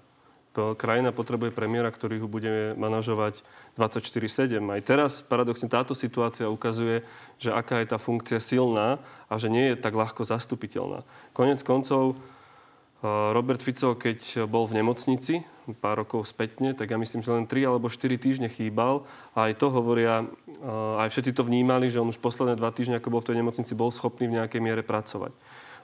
Krajina 0.56 1.12
potrebuje 1.12 1.52
premiéra, 1.52 1.92
ktorý 1.92 2.24
ho 2.24 2.28
bude 2.32 2.74
manažovať 2.80 3.44
24-7. 3.76 4.64
Aj 4.72 4.82
teraz 4.82 5.20
paradoxne 5.20 5.68
táto 5.68 5.92
situácia 5.92 6.48
ukazuje, 6.48 7.04
že 7.36 7.52
aká 7.52 7.84
je 7.84 7.92
tá 7.92 8.00
funkcia 8.00 8.40
silná 8.40 9.04
a 9.28 9.36
že 9.36 9.52
nie 9.52 9.74
je 9.74 9.76
tak 9.76 9.92
ľahko 9.92 10.24
zastupiteľná. 10.24 11.04
Konec 11.36 11.60
koncov, 11.62 12.16
eh, 12.16 13.08
Robert 13.36 13.60
Fico, 13.60 14.00
keď 14.00 14.48
bol 14.48 14.64
v 14.66 14.80
nemocnici 14.80 15.44
pár 15.84 16.06
rokov 16.06 16.30
spätne, 16.30 16.78
tak 16.78 16.94
ja 16.94 16.98
myslím, 17.02 17.26
že 17.26 17.34
len 17.34 17.50
3 17.50 17.66
alebo 17.66 17.90
4 17.90 18.22
týždne 18.22 18.48
chýbal. 18.48 19.04
A 19.34 19.50
aj 19.50 19.60
to 19.60 19.68
hovoria, 19.74 20.24
eh, 20.24 21.02
aj 21.04 21.12
všetci 21.12 21.36
to 21.36 21.44
vnímali, 21.44 21.92
že 21.92 22.00
on 22.00 22.10
už 22.14 22.24
posledné 22.24 22.56
dva 22.56 22.72
týždne, 22.72 23.02
ako 23.02 23.12
bol 23.12 23.22
v 23.22 23.34
tej 23.34 23.38
nemocnici, 23.44 23.76
bol 23.76 23.92
schopný 23.92 24.32
v 24.32 24.40
nejakej 24.40 24.62
miere 24.64 24.84
pracovať. 24.86 25.36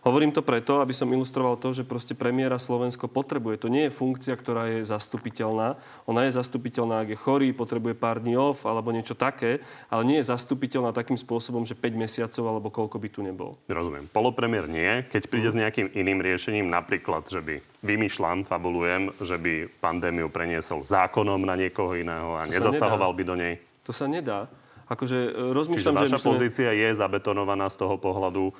Hovorím 0.02 0.34
to 0.34 0.42
preto, 0.42 0.82
aby 0.82 0.98
som 0.98 1.06
ilustroval 1.14 1.62
to, 1.62 1.78
že 1.78 1.86
proste 1.86 2.18
premiéra 2.18 2.58
Slovensko 2.58 3.06
potrebuje. 3.06 3.62
To 3.62 3.70
nie 3.70 3.86
je 3.86 3.94
funkcia, 3.94 4.34
ktorá 4.34 4.66
je 4.66 4.82
zastupiteľná. 4.82 5.78
Ona 6.10 6.26
je 6.26 6.42
zastupiteľná, 6.42 7.06
ak 7.06 7.14
je 7.14 7.22
chorý, 7.22 7.54
potrebuje 7.54 7.94
pár 7.94 8.18
dní 8.18 8.34
off 8.34 8.66
alebo 8.66 8.90
niečo 8.90 9.14
také, 9.14 9.62
ale 9.94 10.02
nie 10.10 10.18
je 10.18 10.34
zastupiteľná 10.34 10.90
takým 10.90 11.22
spôsobom, 11.22 11.70
že 11.70 11.78
5 11.78 11.94
mesiacov 11.94 12.44
alebo 12.50 12.74
koľko 12.74 12.98
by 12.98 13.10
tu 13.14 13.22
nebol. 13.22 13.62
Rozumiem. 13.70 14.10
Polopremiér 14.10 14.66
nie. 14.66 15.06
Keď 15.06 15.30
príde 15.30 15.54
s 15.54 15.60
nejakým 15.62 15.94
iným 15.94 16.18
riešením, 16.18 16.66
napríklad, 16.66 17.30
že 17.30 17.46
by 17.46 17.62
vymýšľam, 17.86 18.50
fabulujem, 18.50 19.14
že 19.22 19.38
by 19.38 19.70
pandémiu 19.78 20.34
preniesol 20.34 20.82
zákonom 20.82 21.46
na 21.46 21.54
niekoho 21.54 21.94
iného 21.94 22.42
a 22.42 22.50
to 22.50 22.58
nezasahoval 22.58 23.14
by 23.14 23.22
do 23.22 23.38
nej. 23.38 23.62
To 23.86 23.94
sa 23.94 24.10
nedá. 24.10 24.50
Akože 24.92 25.32
e, 25.32 25.56
rozmýšľam, 25.56 25.94
Čiže 25.94 26.04
vaša 26.04 26.20
že 26.20 26.28
pozícia 26.28 26.70
je 26.76 26.90
zabetonovaná 26.92 27.72
z 27.72 27.80
toho 27.80 27.96
pohľadu, 27.96 28.52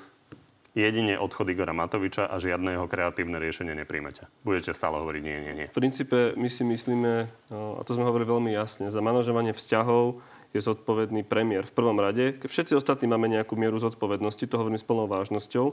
jedine 0.72 1.20
odchod 1.20 1.52
Igora 1.52 1.76
Matoviča 1.76 2.32
a 2.32 2.40
žiadne 2.40 2.76
jeho 2.76 2.88
kreatívne 2.88 3.36
riešenie 3.36 3.76
nepríjmete. 3.84 4.24
Budete 4.40 4.72
stále 4.72 4.96
hovoriť 5.04 5.22
nie, 5.22 5.38
nie, 5.44 5.52
nie. 5.52 5.66
V 5.68 5.76
princípe 5.76 6.32
my 6.32 6.48
si 6.48 6.64
myslíme, 6.64 7.12
no, 7.52 7.76
a 7.76 7.84
to 7.84 7.92
sme 7.92 8.08
hovorili 8.08 8.32
veľmi 8.32 8.50
jasne, 8.56 8.88
za 8.88 9.00
manažovanie 9.04 9.52
vzťahov 9.52 10.24
je 10.52 10.60
zodpovedný 10.60 11.24
premiér 11.24 11.64
v 11.64 11.76
prvom 11.76 11.96
rade. 11.96 12.36
Všetci 12.44 12.76
ostatní 12.76 13.08
máme 13.08 13.28
nejakú 13.28 13.56
mieru 13.56 13.80
zodpovednosti, 13.80 14.44
to 14.44 14.60
hovorím 14.60 14.80
s 14.80 14.84
plnou 14.84 15.08
vážnosťou. 15.08 15.66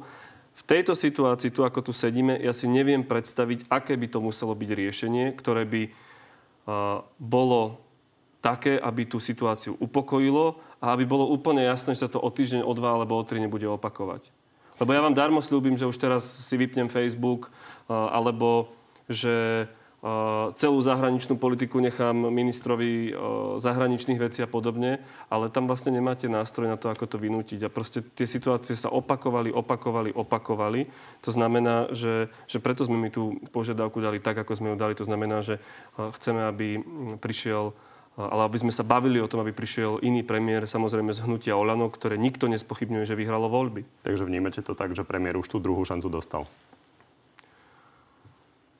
V 0.55 0.63
tejto 0.63 0.95
situácii, 0.95 1.51
tu 1.51 1.67
ako 1.67 1.91
tu 1.91 1.91
sedíme, 1.91 2.35
ja 2.39 2.55
si 2.55 2.67
neviem 2.67 3.03
predstaviť, 3.03 3.67
aké 3.67 3.99
by 3.99 4.07
to 4.07 4.19
muselo 4.23 4.55
byť 4.55 4.69
riešenie, 4.71 5.35
ktoré 5.35 5.67
by 5.67 5.81
uh, 5.87 7.03
bolo 7.19 7.83
také, 8.39 8.79
aby 8.79 9.03
tú 9.03 9.19
situáciu 9.19 9.75
upokojilo 9.83 10.63
a 10.79 10.95
aby 10.95 11.03
bolo 11.03 11.27
úplne 11.27 11.63
jasné, 11.67 11.91
že 11.95 12.07
sa 12.07 12.11
to 12.11 12.23
o 12.23 12.31
týždeň, 12.31 12.63
o 12.63 12.71
dva 12.71 12.95
alebo 12.95 13.19
o 13.19 13.23
tri 13.27 13.43
nebude 13.43 13.67
opakovať. 13.67 14.38
Lebo 14.79 14.95
ja 14.95 15.03
vám 15.03 15.13
darmo 15.13 15.43
slúbim, 15.43 15.75
že 15.75 15.85
už 15.85 15.99
teraz 15.99 16.23
si 16.23 16.55
vypnem 16.55 16.87
Facebook, 16.87 17.51
alebo 17.87 18.71
že 19.11 19.67
celú 20.55 20.79
zahraničnú 20.79 21.35
politiku 21.35 21.83
nechám 21.83 22.15
ministrovi 22.15 23.11
zahraničných 23.59 24.15
vecí 24.15 24.39
a 24.39 24.47
podobne, 24.47 25.03
ale 25.27 25.51
tam 25.51 25.67
vlastne 25.67 25.91
nemáte 25.91 26.31
nástroj 26.31 26.71
na 26.71 26.79
to, 26.79 26.87
ako 26.87 27.03
to 27.03 27.17
vynútiť. 27.19 27.67
A 27.67 27.73
proste 27.73 27.99
tie 28.15 28.23
situácie 28.23 28.79
sa 28.79 28.87
opakovali, 28.95 29.51
opakovali, 29.51 30.15
opakovali. 30.15 30.87
To 31.27 31.35
znamená, 31.35 31.91
že, 31.91 32.31
že 32.47 32.63
preto 32.63 32.87
sme 32.87 32.95
mi 32.95 33.11
tú 33.11 33.43
požiadavku 33.51 33.99
dali 33.99 34.23
tak, 34.23 34.39
ako 34.39 34.55
sme 34.55 34.71
ju 34.71 34.77
dali. 34.79 34.95
To 34.95 35.03
znamená, 35.03 35.43
že 35.43 35.59
chceme, 35.99 36.47
aby 36.47 36.79
prišiel 37.19 37.75
ale 38.19 38.51
aby 38.51 38.59
sme 38.59 38.73
sa 38.75 38.83
bavili 38.83 39.23
o 39.23 39.31
tom, 39.31 39.39
aby 39.39 39.55
prišiel 39.55 40.03
iný 40.03 40.27
premiér, 40.27 40.67
samozrejme 40.67 41.15
z 41.15 41.23
hnutia 41.23 41.55
Olano, 41.55 41.87
ktoré 41.87 42.19
nikto 42.19 42.51
nespochybňuje, 42.51 43.07
že 43.07 43.15
vyhralo 43.15 43.47
voľby. 43.47 43.87
Takže 44.03 44.27
vnímate 44.27 44.59
to 44.59 44.75
tak, 44.75 44.91
že 44.91 45.07
premiér 45.07 45.39
už 45.39 45.47
tú 45.47 45.63
druhú 45.63 45.87
šancu 45.87 46.11
dostal? 46.11 46.43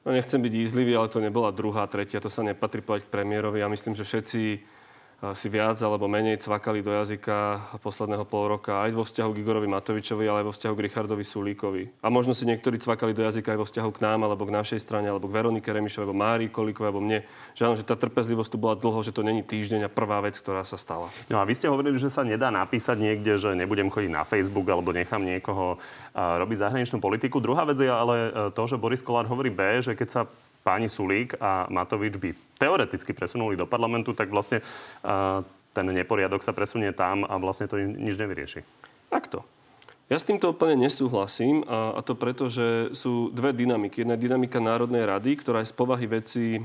No 0.04 0.12
nechcem 0.12 0.44
byť 0.44 0.54
ízlivý, 0.60 1.00
ale 1.00 1.08
to 1.08 1.24
nebola 1.24 1.56
druhá, 1.56 1.88
tretia, 1.88 2.20
to 2.20 2.28
sa 2.28 2.44
nepatrí 2.44 2.84
povedať 2.84 3.08
k 3.08 3.14
premiérovi. 3.16 3.64
Ja 3.64 3.72
myslím, 3.72 3.96
že 3.96 4.04
všetci 4.04 4.42
si 5.36 5.52
viac 5.52 5.76
alebo 5.84 6.08
menej 6.08 6.40
cvakali 6.40 6.80
do 6.80 6.96
jazyka 6.96 7.60
posledného 7.84 8.24
pol 8.24 8.56
roka 8.56 8.80
aj 8.88 8.96
vo 8.96 9.04
vzťahu 9.04 9.30
k 9.36 9.42
Igorovi 9.44 9.68
Matovičovi, 9.68 10.24
ale 10.24 10.42
aj 10.44 10.48
vo 10.48 10.56
vzťahu 10.56 10.74
k 10.80 10.84
Richardovi 10.88 11.26
Sulíkovi. 11.28 11.84
A 12.00 12.08
možno 12.08 12.32
si 12.32 12.48
niektorí 12.48 12.80
cvakali 12.80 13.12
do 13.12 13.28
jazyka 13.28 13.52
aj 13.52 13.60
vo 13.60 13.68
vzťahu 13.68 13.90
k 13.92 14.00
nám, 14.00 14.24
alebo 14.24 14.48
k 14.48 14.56
našej 14.56 14.80
strane, 14.80 15.12
alebo 15.12 15.28
k 15.28 15.36
Veronike 15.36 15.68
Remišovej, 15.68 16.08
alebo 16.08 16.16
Márii 16.16 16.48
Kolíkovej, 16.48 16.88
alebo 16.88 17.04
mne. 17.04 17.28
Že 17.52 17.62
áno, 17.68 17.76
že 17.76 17.84
tá 17.84 18.00
trpezlivosť 18.00 18.48
tu 18.48 18.58
bola 18.64 18.80
dlho, 18.80 19.00
že 19.04 19.12
to 19.12 19.20
není 19.20 19.44
týždeň 19.44 19.88
a 19.88 19.90
prvá 19.92 20.24
vec, 20.24 20.40
ktorá 20.40 20.64
sa 20.64 20.80
stala. 20.80 21.12
No 21.28 21.44
a 21.44 21.44
vy 21.44 21.52
ste 21.52 21.68
hovorili, 21.68 22.00
že 22.00 22.08
sa 22.08 22.24
nedá 22.24 22.48
napísať 22.48 22.96
niekde, 22.96 23.36
že 23.36 23.60
nebudem 23.60 23.92
chodiť 23.92 24.12
na 24.16 24.24
Facebook 24.24 24.72
alebo 24.72 24.96
nechám 24.96 25.20
niekoho 25.20 25.84
robiť 26.16 26.58
zahraničnú 26.64 27.04
politiku. 27.04 27.44
Druhá 27.44 27.68
vec 27.68 27.76
je 27.80 27.92
ale 27.92 28.16
e, 28.16 28.56
to, 28.56 28.64
že 28.68 28.80
Boris 28.80 29.04
Kolár 29.04 29.28
hovorí 29.28 29.52
B, 29.52 29.84
že 29.84 29.96
keď 29.96 30.08
sa 30.08 30.22
páni 30.64 30.92
Sulík 30.92 31.40
a 31.40 31.66
Matovič 31.72 32.20
by 32.20 32.30
teoreticky 32.60 33.16
presunuli 33.16 33.56
do 33.56 33.64
parlamentu, 33.64 34.12
tak 34.12 34.28
vlastne 34.34 34.60
ten 35.72 35.86
neporiadok 35.86 36.44
sa 36.44 36.52
presunie 36.52 36.92
tam 36.92 37.24
a 37.24 37.40
vlastne 37.40 37.70
to 37.70 37.80
nič 37.80 38.20
nevyrieši. 38.20 38.62
Takto. 39.08 39.48
Ja 40.10 40.18
s 40.18 40.26
týmto 40.26 40.50
úplne 40.50 40.74
nesúhlasím 40.74 41.62
a, 41.70 41.94
a 41.94 42.02
to 42.02 42.18
preto, 42.18 42.50
že 42.50 42.98
sú 42.98 43.30
dve 43.30 43.54
dynamiky. 43.54 44.02
Jedna 44.02 44.18
je 44.18 44.26
dynamika 44.26 44.58
Národnej 44.58 45.06
rady, 45.06 45.38
ktorá 45.38 45.62
je 45.62 45.70
z 45.70 45.78
povahy 45.78 46.10
veci 46.10 46.58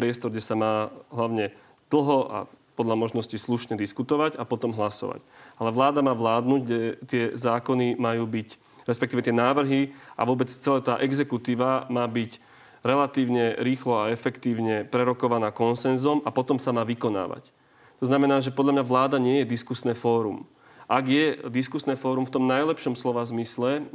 priestor, 0.00 0.32
kde 0.32 0.40
sa 0.40 0.56
má 0.56 0.88
hlavne 1.12 1.52
dlho 1.92 2.18
a 2.32 2.38
podľa 2.72 2.96
možnosti 2.96 3.36
slušne 3.36 3.76
diskutovať 3.76 4.40
a 4.40 4.48
potom 4.48 4.72
hlasovať. 4.72 5.20
Ale 5.60 5.76
vláda 5.76 6.00
má 6.00 6.16
vládnuť, 6.16 6.60
kde 6.64 6.80
tie 7.04 7.24
zákony 7.36 8.00
majú 8.00 8.24
byť, 8.24 8.48
respektíve 8.88 9.20
tie 9.20 9.32
návrhy 9.32 9.92
a 10.16 10.24
vôbec 10.24 10.48
celá 10.48 10.80
tá 10.80 10.96
exekutíva 11.00 11.84
má 11.92 12.08
byť 12.08 12.40
relatívne 12.86 13.58
rýchlo 13.58 14.06
a 14.06 14.14
efektívne 14.14 14.86
prerokovaná 14.86 15.50
konsenzom 15.50 16.22
a 16.22 16.30
potom 16.30 16.62
sa 16.62 16.70
má 16.70 16.86
vykonávať. 16.86 17.50
To 17.98 18.06
znamená, 18.06 18.38
že 18.38 18.54
podľa 18.54 18.78
mňa 18.78 18.84
vláda 18.86 19.18
nie 19.18 19.42
je 19.42 19.50
diskusné 19.50 19.98
fórum. 19.98 20.46
Ak 20.86 21.10
je 21.10 21.42
diskusné 21.50 21.98
fórum 21.98 22.22
v 22.22 22.34
tom 22.38 22.46
najlepšom 22.46 22.94
slova 22.94 23.26
zmysle 23.26 23.90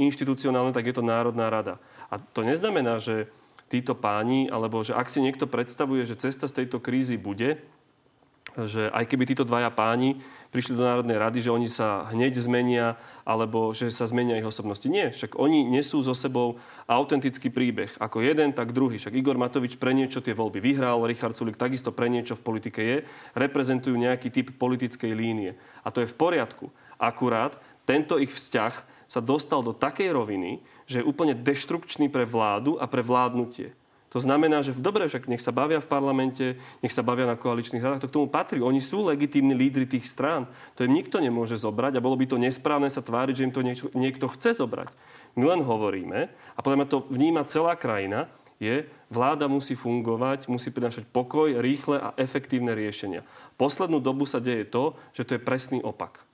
inštitucionálne, 0.00 0.72
tak 0.72 0.88
je 0.88 0.96
to 0.96 1.04
Národná 1.04 1.52
rada. 1.52 1.76
A 2.08 2.16
to 2.16 2.40
neznamená, 2.40 2.96
že 2.96 3.28
títo 3.68 3.92
páni, 3.98 4.48
alebo 4.48 4.80
že 4.80 4.94
ak 4.94 5.10
si 5.10 5.20
niekto 5.20 5.44
predstavuje, 5.50 6.06
že 6.06 6.16
cesta 6.16 6.48
z 6.48 6.64
tejto 6.64 6.80
krízy 6.80 7.20
bude, 7.20 7.60
že 8.64 8.88
aj 8.88 9.04
keby 9.04 9.28
títo 9.28 9.44
dvaja 9.44 9.68
páni 9.68 10.16
prišli 10.48 10.72
do 10.72 10.88
Národnej 10.88 11.20
rady, 11.20 11.44
že 11.44 11.52
oni 11.52 11.68
sa 11.68 12.08
hneď 12.08 12.40
zmenia 12.40 12.96
alebo 13.28 13.76
že 13.76 13.92
sa 13.92 14.08
zmenia 14.08 14.40
ich 14.40 14.48
osobnosti. 14.48 14.88
Nie, 14.88 15.12
však 15.12 15.36
oni 15.36 15.68
nesú 15.68 16.00
so 16.00 16.16
sebou 16.16 16.56
autentický 16.88 17.52
príbeh. 17.52 17.92
Ako 18.00 18.24
jeden, 18.24 18.56
tak 18.56 18.72
druhý. 18.72 18.96
Však 18.96 19.12
Igor 19.12 19.36
Matovič 19.36 19.76
pre 19.76 19.92
niečo 19.92 20.24
tie 20.24 20.32
voľby 20.32 20.64
vyhral, 20.64 21.04
Richard 21.04 21.36
Sulik 21.36 21.60
takisto 21.60 21.92
pre 21.92 22.08
niečo 22.08 22.38
v 22.38 22.44
politike 22.46 22.80
je, 22.80 22.96
reprezentujú 23.36 23.92
nejaký 24.00 24.32
typ 24.32 24.56
politickej 24.56 25.12
línie. 25.12 25.52
A 25.84 25.92
to 25.92 26.00
je 26.00 26.08
v 26.08 26.16
poriadku. 26.16 26.72
Akurát 26.96 27.60
tento 27.84 28.16
ich 28.16 28.32
vzťah 28.32 28.74
sa 29.06 29.20
dostal 29.22 29.62
do 29.62 29.76
takej 29.76 30.10
roviny, 30.10 30.64
že 30.88 31.02
je 31.02 31.08
úplne 31.08 31.36
deštrukčný 31.36 32.10
pre 32.10 32.26
vládu 32.26 32.80
a 32.80 32.90
pre 32.90 33.04
vládnutie. 33.04 33.76
To 34.14 34.22
znamená, 34.22 34.62
že 34.62 34.70
v 34.70 34.80
dobre, 34.80 35.10
však 35.10 35.26
nech 35.26 35.42
sa 35.42 35.50
bavia 35.50 35.82
v 35.82 35.90
parlamente, 35.90 36.56
nech 36.80 36.94
sa 36.94 37.02
bavia 37.02 37.26
na 37.26 37.34
koaličných 37.34 37.82
radách, 37.82 38.06
to 38.06 38.10
k 38.10 38.16
tomu 38.16 38.28
patrí. 38.30 38.62
Oni 38.62 38.78
sú 38.78 39.02
legitímni 39.02 39.52
lídry 39.52 39.84
tých 39.84 40.06
strán. 40.06 40.46
To 40.78 40.86
im 40.86 40.94
nikto 40.94 41.18
nemôže 41.18 41.58
zobrať 41.58 41.98
a 41.98 42.04
bolo 42.04 42.14
by 42.14 42.26
to 42.30 42.38
nesprávne 42.38 42.86
sa 42.88 43.02
tváriť, 43.02 43.34
že 43.34 43.44
im 43.44 43.54
to 43.54 43.62
niekto, 43.94 44.26
chce 44.30 44.62
zobrať. 44.62 44.94
My 45.36 45.52
len 45.52 45.60
hovoríme, 45.66 46.32
a 46.32 46.58
podľa 46.62 46.86
to 46.88 47.04
vníma 47.12 47.44
celá 47.50 47.74
krajina, 47.76 48.30
je, 48.56 48.88
vláda 49.12 49.46
musí 49.52 49.76
fungovať, 49.76 50.48
musí 50.48 50.72
prinášať 50.72 51.04
pokoj, 51.12 51.60
rýchle 51.60 52.00
a 52.00 52.16
efektívne 52.16 52.72
riešenia. 52.72 53.20
Poslednú 53.60 54.00
dobu 54.00 54.24
sa 54.24 54.40
deje 54.40 54.64
to, 54.66 54.96
že 55.12 55.28
to 55.28 55.36
je 55.36 55.44
presný 55.44 55.78
opak. 55.84 56.25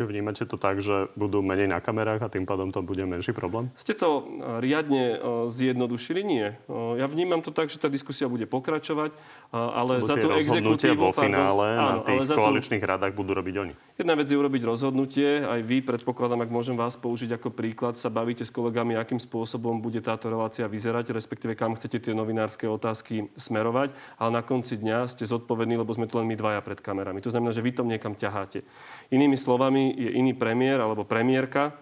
Čiže 0.00 0.16
vnímate 0.16 0.48
to 0.48 0.56
tak, 0.56 0.80
že 0.80 1.12
budú 1.12 1.44
menej 1.44 1.68
na 1.68 1.76
kamerách 1.76 2.24
a 2.24 2.32
tým 2.32 2.48
pádom 2.48 2.72
to 2.72 2.80
bude 2.80 3.04
menší 3.04 3.36
problém? 3.36 3.68
Ste 3.76 3.92
to 3.92 4.24
e, 4.24 4.64
riadne 4.64 5.04
e, 5.12 5.16
zjednodušili? 5.52 6.24
Nie. 6.24 6.56
E, 6.56 6.96
ja 6.96 7.04
vnímam 7.04 7.44
to 7.44 7.52
tak, 7.52 7.68
že 7.68 7.76
tá 7.76 7.92
diskusia 7.92 8.24
bude 8.24 8.48
pokračovať, 8.48 9.12
ale 9.52 10.00
Budú 10.00 10.08
za 10.08 10.16
to 10.16 10.32
exekutívu... 10.40 10.96
vo 10.96 11.12
finále 11.12 11.76
áno, 11.76 11.84
na 11.84 11.94
tých 12.00 12.32
koaličných 12.32 12.80
tú... 12.80 12.88
radách 12.88 13.12
budú 13.12 13.36
robiť 13.36 13.54
oni. 13.60 13.74
Jedna 14.00 14.16
vec 14.16 14.32
je 14.32 14.40
urobiť 14.40 14.62
rozhodnutie. 14.64 15.44
Aj 15.44 15.60
vy, 15.60 15.84
predpokladám, 15.84 16.48
ak 16.48 16.50
môžem 16.54 16.80
vás 16.80 16.96
použiť 16.96 17.36
ako 17.36 17.52
príklad, 17.52 18.00
sa 18.00 18.08
bavíte 18.08 18.48
s 18.48 18.48
kolegami, 18.48 18.96
akým 18.96 19.20
spôsobom 19.20 19.84
bude 19.84 20.00
táto 20.00 20.32
relácia 20.32 20.64
vyzerať, 20.64 21.12
respektíve 21.12 21.52
kam 21.60 21.76
chcete 21.76 22.08
tie 22.08 22.16
novinárske 22.16 22.64
otázky 22.64 23.28
smerovať. 23.36 23.92
Ale 24.16 24.30
na 24.32 24.40
konci 24.40 24.80
dňa 24.80 25.12
ste 25.12 25.28
zodpovední, 25.28 25.76
lebo 25.76 25.92
sme 25.92 26.08
tu 26.08 26.16
len 26.16 26.24
my 26.24 26.40
dvaja 26.40 26.64
pred 26.64 26.80
kamerami. 26.80 27.20
To 27.20 27.28
znamená, 27.28 27.52
že 27.52 27.60
vy 27.60 27.76
tom 27.76 27.84
niekam 27.84 28.16
ťaháte. 28.16 28.64
Inými 29.10 29.34
slovami, 29.34 29.89
je 29.90 30.10
iný 30.16 30.32
premiér 30.32 30.80
alebo 30.80 31.02
premiérka, 31.02 31.74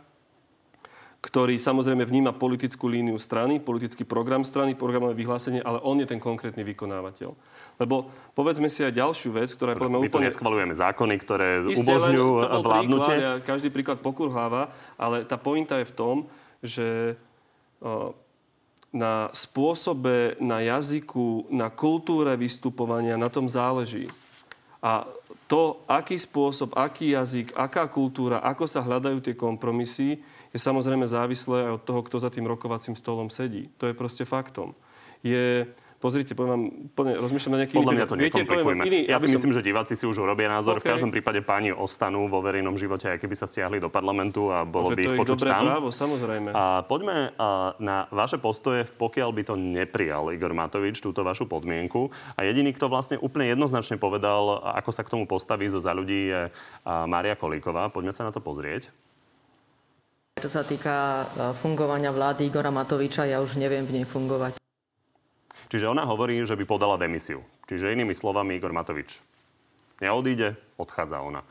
ktorý 1.19 1.59
samozrejme 1.59 2.07
vníma 2.07 2.31
politickú 2.31 2.87
líniu 2.87 3.19
strany, 3.19 3.59
politický 3.59 4.07
program 4.07 4.47
strany, 4.47 4.79
programové 4.79 5.19
vyhlásenie, 5.19 5.59
ale 5.59 5.83
on 5.83 5.99
je 5.99 6.07
ten 6.07 6.23
konkrétny 6.23 6.63
vykonávateľ. 6.63 7.35
Lebo 7.83 8.07
povedzme 8.39 8.71
si 8.71 8.87
aj 8.87 8.95
ďalšiu 8.95 9.35
vec, 9.35 9.51
ktorá 9.51 9.75
je 9.75 9.83
podľa 9.83 9.99
úplne... 9.99 10.27
My 10.27 10.31
neschvalujeme 10.31 10.75
zákony, 10.79 11.15
ktoré 11.19 11.49
Isté, 11.75 11.91
umožňujú 11.91 12.29
vládnutie. 12.63 13.15
Príklad, 13.19 13.27
ja 13.27 13.33
každý 13.43 13.69
príklad 13.75 13.99
pokurháva, 13.99 14.71
ale 14.95 15.27
tá 15.27 15.35
pointa 15.35 15.83
je 15.83 15.91
v 15.91 15.95
tom, 15.95 16.17
že 16.63 17.19
na 18.95 19.29
spôsobe, 19.35 20.39
na 20.39 20.63
jazyku, 20.63 21.51
na 21.51 21.67
kultúre 21.69 22.39
vystupovania, 22.39 23.19
na 23.19 23.27
tom 23.27 23.51
záleží. 23.51 24.07
A 24.79 25.03
to, 25.49 25.81
aký 25.89 26.21
spôsob, 26.21 26.77
aký 26.77 27.17
jazyk, 27.17 27.57
aká 27.57 27.89
kultúra, 27.89 28.45
ako 28.45 28.69
sa 28.69 28.85
hľadajú 28.85 29.25
tie 29.25 29.33
kompromisy, 29.33 30.21
je 30.53 30.59
samozrejme 30.61 31.09
závislé 31.09 31.73
aj 31.73 31.73
od 31.81 31.83
toho, 31.89 32.01
kto 32.05 32.17
za 32.21 32.29
tým 32.29 32.45
rokovacím 32.45 32.93
stolom 32.93 33.33
sedí. 33.33 33.73
To 33.81 33.89
je 33.89 33.97
proste 33.97 34.29
faktom. 34.29 34.77
Je, 35.25 35.65
Pozrite, 35.99 36.31
poviem 36.39 36.51
vám, 36.55 36.65
plne 36.95 37.13
rozmýšľam 37.19 37.53
na 37.53 37.59
nejaký 37.67 37.75
Podľa 37.75 37.95
mňa 37.99 38.07
to 38.07 38.15
nekomplikujme. 38.23 38.83
Iný, 38.87 39.01
ja 39.11 39.19
si 39.19 39.35
myslím, 39.35 39.51
som... 39.51 39.59
že 39.59 39.67
diváci 39.67 39.99
si 39.99 40.07
už 40.07 40.23
urobia 40.23 40.47
názor. 40.47 40.79
Okay. 40.79 40.87
V 40.87 40.93
každom 40.95 41.11
prípade 41.11 41.43
páni 41.43 41.75
ostanú 41.75 42.31
vo 42.31 42.39
verejnom 42.39 42.79
živote, 42.79 43.11
aj 43.11 43.19
keby 43.19 43.35
sa 43.35 43.51
stiahli 43.51 43.83
do 43.83 43.91
parlamentu 43.91 44.47
a 44.55 44.63
bolo 44.63 44.95
by 44.95 45.03
ich 45.03 45.19
počuť 45.19 45.43
tam. 45.43 45.67
právo, 45.67 45.91
samozrejme. 45.91 46.55
A 46.55 46.87
poďme 46.87 47.35
na 47.83 48.07
vaše 48.15 48.39
postoje, 48.39 48.87
pokiaľ 48.87 49.31
by 49.35 49.43
to 49.43 49.55
neprijal 49.59 50.31
Igor 50.31 50.55
Matovič, 50.55 51.03
túto 51.03 51.27
vašu 51.27 51.51
podmienku. 51.51 52.15
A 52.39 52.47
jediný, 52.47 52.71
kto 52.71 52.87
vlastne 52.87 53.19
úplne 53.19 53.51
jednoznačne 53.51 53.99
povedal, 53.99 54.63
ako 54.79 54.95
sa 54.95 55.03
k 55.03 55.11
tomu 55.11 55.27
postaví 55.27 55.67
zo 55.67 55.83
za 55.83 55.91
ľudí, 55.91 56.31
je 56.31 56.43
Mária 56.87 57.35
Kolíková. 57.35 57.91
Poďme 57.91 58.15
sa 58.15 58.23
na 58.23 58.31
to 58.31 58.39
pozrieť. 58.39 58.87
Čo 60.39 60.47
sa 60.47 60.63
týka 60.63 61.27
fungovania 61.59 62.15
vlády 62.15 62.47
Igora 62.47 62.71
Matoviča, 62.71 63.27
ja 63.27 63.43
už 63.43 63.59
neviem 63.59 63.83
v 63.83 63.99
nej 63.99 64.07
fungovať. 64.07 64.55
Čiže 65.69 65.89
ona 65.89 66.09
hovorí, 66.09 66.41
že 66.49 66.57
by 66.57 66.65
podala 66.65 66.97
demisiu. 66.97 67.45
Čiže 67.69 67.93
inými 67.93 68.17
slovami 68.17 68.57
Igor 68.57 68.73
Matovič 68.73 69.21
neodíde, 70.01 70.57
odchádza 70.81 71.21
ona. 71.21 71.43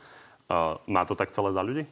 Uh, 0.48 0.80
má 0.88 1.04
to 1.04 1.14
tak 1.14 1.30
celé 1.30 1.52
za 1.52 1.62
ľudí? 1.62 1.84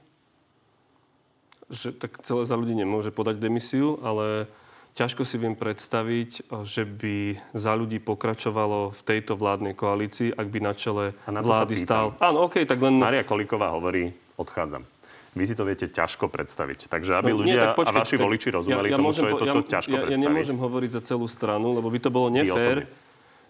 Že 1.69 1.89
tak 1.99 2.19
celé 2.25 2.43
za 2.49 2.57
ľudí 2.57 2.75
nemôže 2.75 3.13
podať 3.13 3.39
demisiu, 3.39 4.01
ale 4.01 4.49
ťažko 4.97 5.29
si 5.29 5.37
viem 5.37 5.53
predstaviť, 5.53 6.49
že 6.65 6.89
by 6.89 7.37
za 7.53 7.77
ľudí 7.77 8.01
pokračovalo 8.01 8.97
v 8.97 9.01
tejto 9.05 9.37
vládnej 9.37 9.77
koalícii, 9.77 10.33
ak 10.33 10.47
by 10.49 10.59
na 10.65 10.73
čele 10.73 11.05
na 11.29 11.45
vlády 11.45 11.77
stál. 11.77 12.17
Áno, 12.17 12.49
OK, 12.49 12.65
tak 12.65 12.81
len... 12.81 12.97
Maria 12.97 13.23
Kolíková 13.23 13.77
hovorí, 13.77 14.17
odchádzam. 14.41 14.89
Vy 15.37 15.45
si 15.45 15.55
to 15.55 15.69
viete 15.69 15.93
ťažko 15.93 16.33
predstaviť. 16.33 16.89
Takže 16.89 17.21
aby 17.21 17.31
no, 17.37 17.45
ľudia 17.45 17.53
nie, 17.53 17.61
tak 17.61 17.77
počkej, 17.77 17.93
a 17.93 18.01
vaši 18.01 18.17
tak, 18.17 18.25
voliči 18.25 18.49
rozumeli 18.57 18.89
ja, 18.89 18.93
ja 18.93 18.99
tomu, 18.99 19.13
čo 19.13 19.27
je 19.29 19.35
toto 19.37 19.61
ja, 19.61 19.69
ťažko 19.69 19.93
ja, 19.93 20.01
predstaviť. 20.09 20.25
Ja 20.25 20.29
nemôžem 20.33 20.59
hovoriť 20.59 20.91
za 20.97 21.03
celú 21.05 21.27
stranu, 21.29 21.67
lebo 21.77 21.89
by 21.93 21.99
to 22.01 22.09
bolo 22.09 22.33
nefér. 22.33 22.89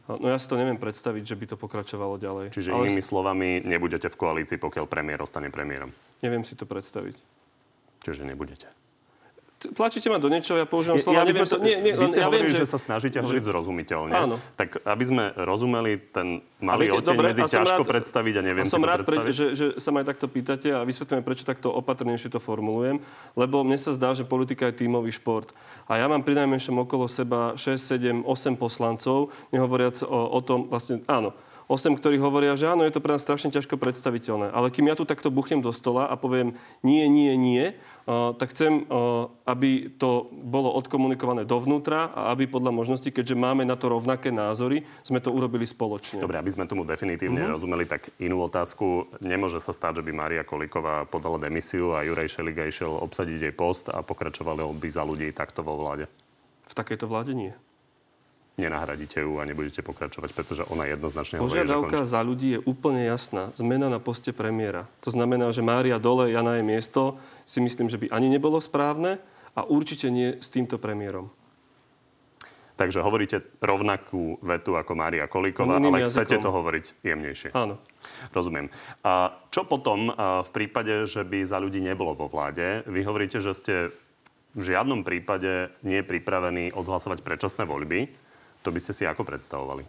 No 0.06 0.26
ja 0.26 0.38
si 0.38 0.46
to 0.46 0.58
neviem 0.58 0.78
predstaviť, 0.78 1.22
že 1.22 1.34
by 1.38 1.44
to 1.54 1.56
pokračovalo 1.58 2.18
ďalej. 2.18 2.54
Čiže 2.54 2.74
Ale 2.74 2.90
inými 2.90 3.02
slovami, 3.02 3.62
nebudete 3.62 4.10
v 4.10 4.16
koalícii, 4.18 4.58
pokiaľ 4.58 4.86
premiér 4.86 5.22
ostane 5.22 5.50
premiérom. 5.50 5.90
Neviem 6.22 6.42
si 6.42 6.58
to 6.58 6.66
predstaviť. 6.66 7.18
Čiže 8.02 8.22
nebudete 8.22 8.70
tlačíte 9.56 10.12
ma 10.12 10.20
do 10.20 10.28
niečoho, 10.28 10.60
ja 10.60 10.68
používam 10.68 11.00
slova, 11.00 11.25
ja, 11.25 11.25
neviem, 11.25 11.48
to, 11.48 11.56
nie, 11.64 11.76
nie, 11.80 11.92
vy 11.96 12.06
ste 12.12 12.20
ja 12.20 12.28
hovorili, 12.28 12.52
viem, 12.52 12.60
že, 12.60 12.68
že 12.68 12.72
sa 12.76 12.78
snažíte 12.80 13.16
že... 13.16 13.25
hovoriť 13.25 13.44
zrozumiteľne. 13.48 14.12
Áno. 14.12 14.36
Tak 14.60 14.84
aby 14.84 15.04
sme 15.08 15.25
rozumeli 15.32 15.96
ten 16.12 16.44
malý 16.60 16.92
oteň 16.92 17.16
dobre, 17.16 17.32
medzi 17.32 17.42
ťažko 17.48 17.82
rád, 17.84 17.88
predstaviť 17.88 18.34
a 18.36 18.42
neviem 18.44 18.64
a 18.64 18.70
som 18.70 18.84
rád, 18.84 19.08
pre, 19.08 19.32
že, 19.32 19.56
že 19.56 19.66
sa 19.80 19.88
ma 19.96 20.04
aj 20.04 20.12
takto 20.12 20.28
pýtate 20.28 20.68
a 20.76 20.84
vysvetľujem, 20.84 21.25
prečo 21.25 21.48
takto 21.48 21.72
opatrnejšie 21.72 22.28
to 22.28 22.40
formulujem, 22.40 23.00
lebo 23.32 23.64
mne 23.64 23.80
sa 23.80 23.96
zdá, 23.96 24.12
že 24.12 24.28
politika 24.28 24.68
je 24.68 24.84
tímový 24.84 25.08
šport. 25.08 25.56
A 25.88 25.96
ja 25.96 26.04
mám 26.04 26.20
pri 26.20 26.36
najmenšom 26.36 26.76
okolo 26.84 27.08
seba 27.08 27.56
6, 27.56 27.80
7, 27.80 28.28
8 28.28 28.60
poslancov, 28.60 29.32
nehovoriac 29.56 30.04
o, 30.04 30.36
o 30.36 30.40
tom, 30.44 30.68
vlastne, 30.68 31.00
áno, 31.08 31.32
8, 31.66 31.98
ktorí 31.98 32.22
hovoria, 32.22 32.54
že 32.54 32.70
áno, 32.70 32.86
je 32.86 32.94
to 32.94 33.02
pre 33.02 33.18
nás 33.18 33.26
strašne 33.26 33.50
ťažko 33.50 33.75
predstaviteľné. 33.75 34.54
Ale 34.54 34.70
kým 34.70 34.86
ja 34.86 34.94
tu 34.94 35.02
takto 35.02 35.34
buchnem 35.34 35.58
do 35.58 35.75
stola 35.75 36.06
a 36.06 36.14
poviem 36.14 36.54
nie, 36.86 37.10
nie, 37.10 37.34
nie, 37.34 37.75
tak 38.06 38.54
chcem, 38.54 38.86
aby 39.50 39.98
to 39.98 40.30
bolo 40.30 40.70
odkomunikované 40.78 41.42
dovnútra 41.42 42.14
a 42.14 42.30
aby 42.30 42.46
podľa 42.46 42.70
možností, 42.70 43.10
keďže 43.10 43.34
máme 43.34 43.66
na 43.66 43.75
to 43.75 43.90
rovnaké 43.90 44.30
názory, 44.30 44.86
sme 45.02 45.18
to 45.18 45.34
urobili 45.34 45.66
spoločne. 45.66 46.22
Dobre, 46.22 46.38
aby 46.38 46.54
sme 46.54 46.70
tomu 46.70 46.86
definitívne 46.86 47.42
uh-huh. 47.42 47.58
rozumeli, 47.58 47.82
tak 47.82 48.14
inú 48.22 48.46
otázku. 48.46 49.10
Nemôže 49.18 49.58
sa 49.58 49.75
stať, 49.75 50.00
že 50.00 50.06
by 50.06 50.12
Maria 50.14 50.46
Kolíková 50.46 51.02
podala 51.10 51.42
demisiu 51.42 51.98
a 51.98 52.06
Juraj 52.06 52.38
Šeliga 52.38 52.62
išiel 52.62 52.94
obsadiť 52.94 53.50
jej 53.50 53.54
post 53.54 53.90
a 53.90 53.98
pokračovali 54.06 54.62
by 54.78 54.88
za 54.88 55.02
ľudí 55.02 55.34
takto 55.34 55.66
vo 55.66 55.75
vláde? 55.75 56.06
V 56.70 56.75
takejto 56.78 57.10
vláde 57.10 57.34
nie 57.34 57.52
nenahradíte 58.56 59.20
ju 59.20 59.36
a 59.36 59.44
nebudete 59.44 59.84
pokračovať, 59.84 60.32
pretože 60.32 60.64
ona 60.64 60.88
jednoznačne 60.88 61.40
Požiadavka 61.40 62.08
za 62.08 62.25
ľudí 62.25 62.56
je 62.56 62.60
úplne 62.64 63.04
jasná. 63.04 63.52
Zmena 63.54 63.92
na 63.92 64.00
poste 64.00 64.32
premiéra. 64.32 64.88
To 65.04 65.12
znamená, 65.12 65.52
že 65.52 65.60
Mária 65.60 66.00
dole, 66.00 66.32
ja 66.32 66.40
na 66.40 66.56
jej 66.56 66.64
miesto, 66.64 67.20
si 67.44 67.60
myslím, 67.60 67.92
že 67.92 68.00
by 68.00 68.08
ani 68.10 68.32
nebolo 68.32 68.56
správne 68.58 69.20
a 69.52 69.64
určite 69.68 70.08
nie 70.08 70.40
s 70.40 70.48
týmto 70.48 70.80
premiérom. 70.80 71.28
Takže 72.76 73.00
hovoríte 73.00 73.40
rovnakú 73.64 74.36
vetu 74.44 74.76
ako 74.76 74.92
Mária 74.92 75.25
Kolíková, 75.25 75.80
ale 75.80 75.96
jazykom. 75.96 76.12
chcete 76.12 76.36
to 76.44 76.50
hovoriť 76.52 76.84
jemnejšie. 77.00 77.48
Áno. 77.56 77.80
Rozumiem. 78.36 78.68
A 79.00 79.32
čo 79.48 79.64
potom 79.64 80.12
v 80.44 80.50
prípade, 80.52 81.08
že 81.08 81.25
by 81.25 81.40
za 81.48 81.56
ľudí 81.56 81.80
nebolo 81.80 82.12
vo 82.12 82.28
vláde? 82.28 82.84
Vy 82.84 83.00
hovoríte, 83.08 83.40
že 83.40 83.56
ste 83.56 83.75
v 84.52 84.62
žiadnom 84.64 85.08
prípade 85.08 85.72
nie 85.88 86.04
pripravení 86.04 86.76
odhlasovať 86.76 87.25
predčasné 87.25 87.64
voľby. 87.64 88.12
To 88.66 88.75
by 88.75 88.82
ste 88.82 88.92
si 88.92 89.06
ako 89.06 89.23
predstavovali? 89.23 89.87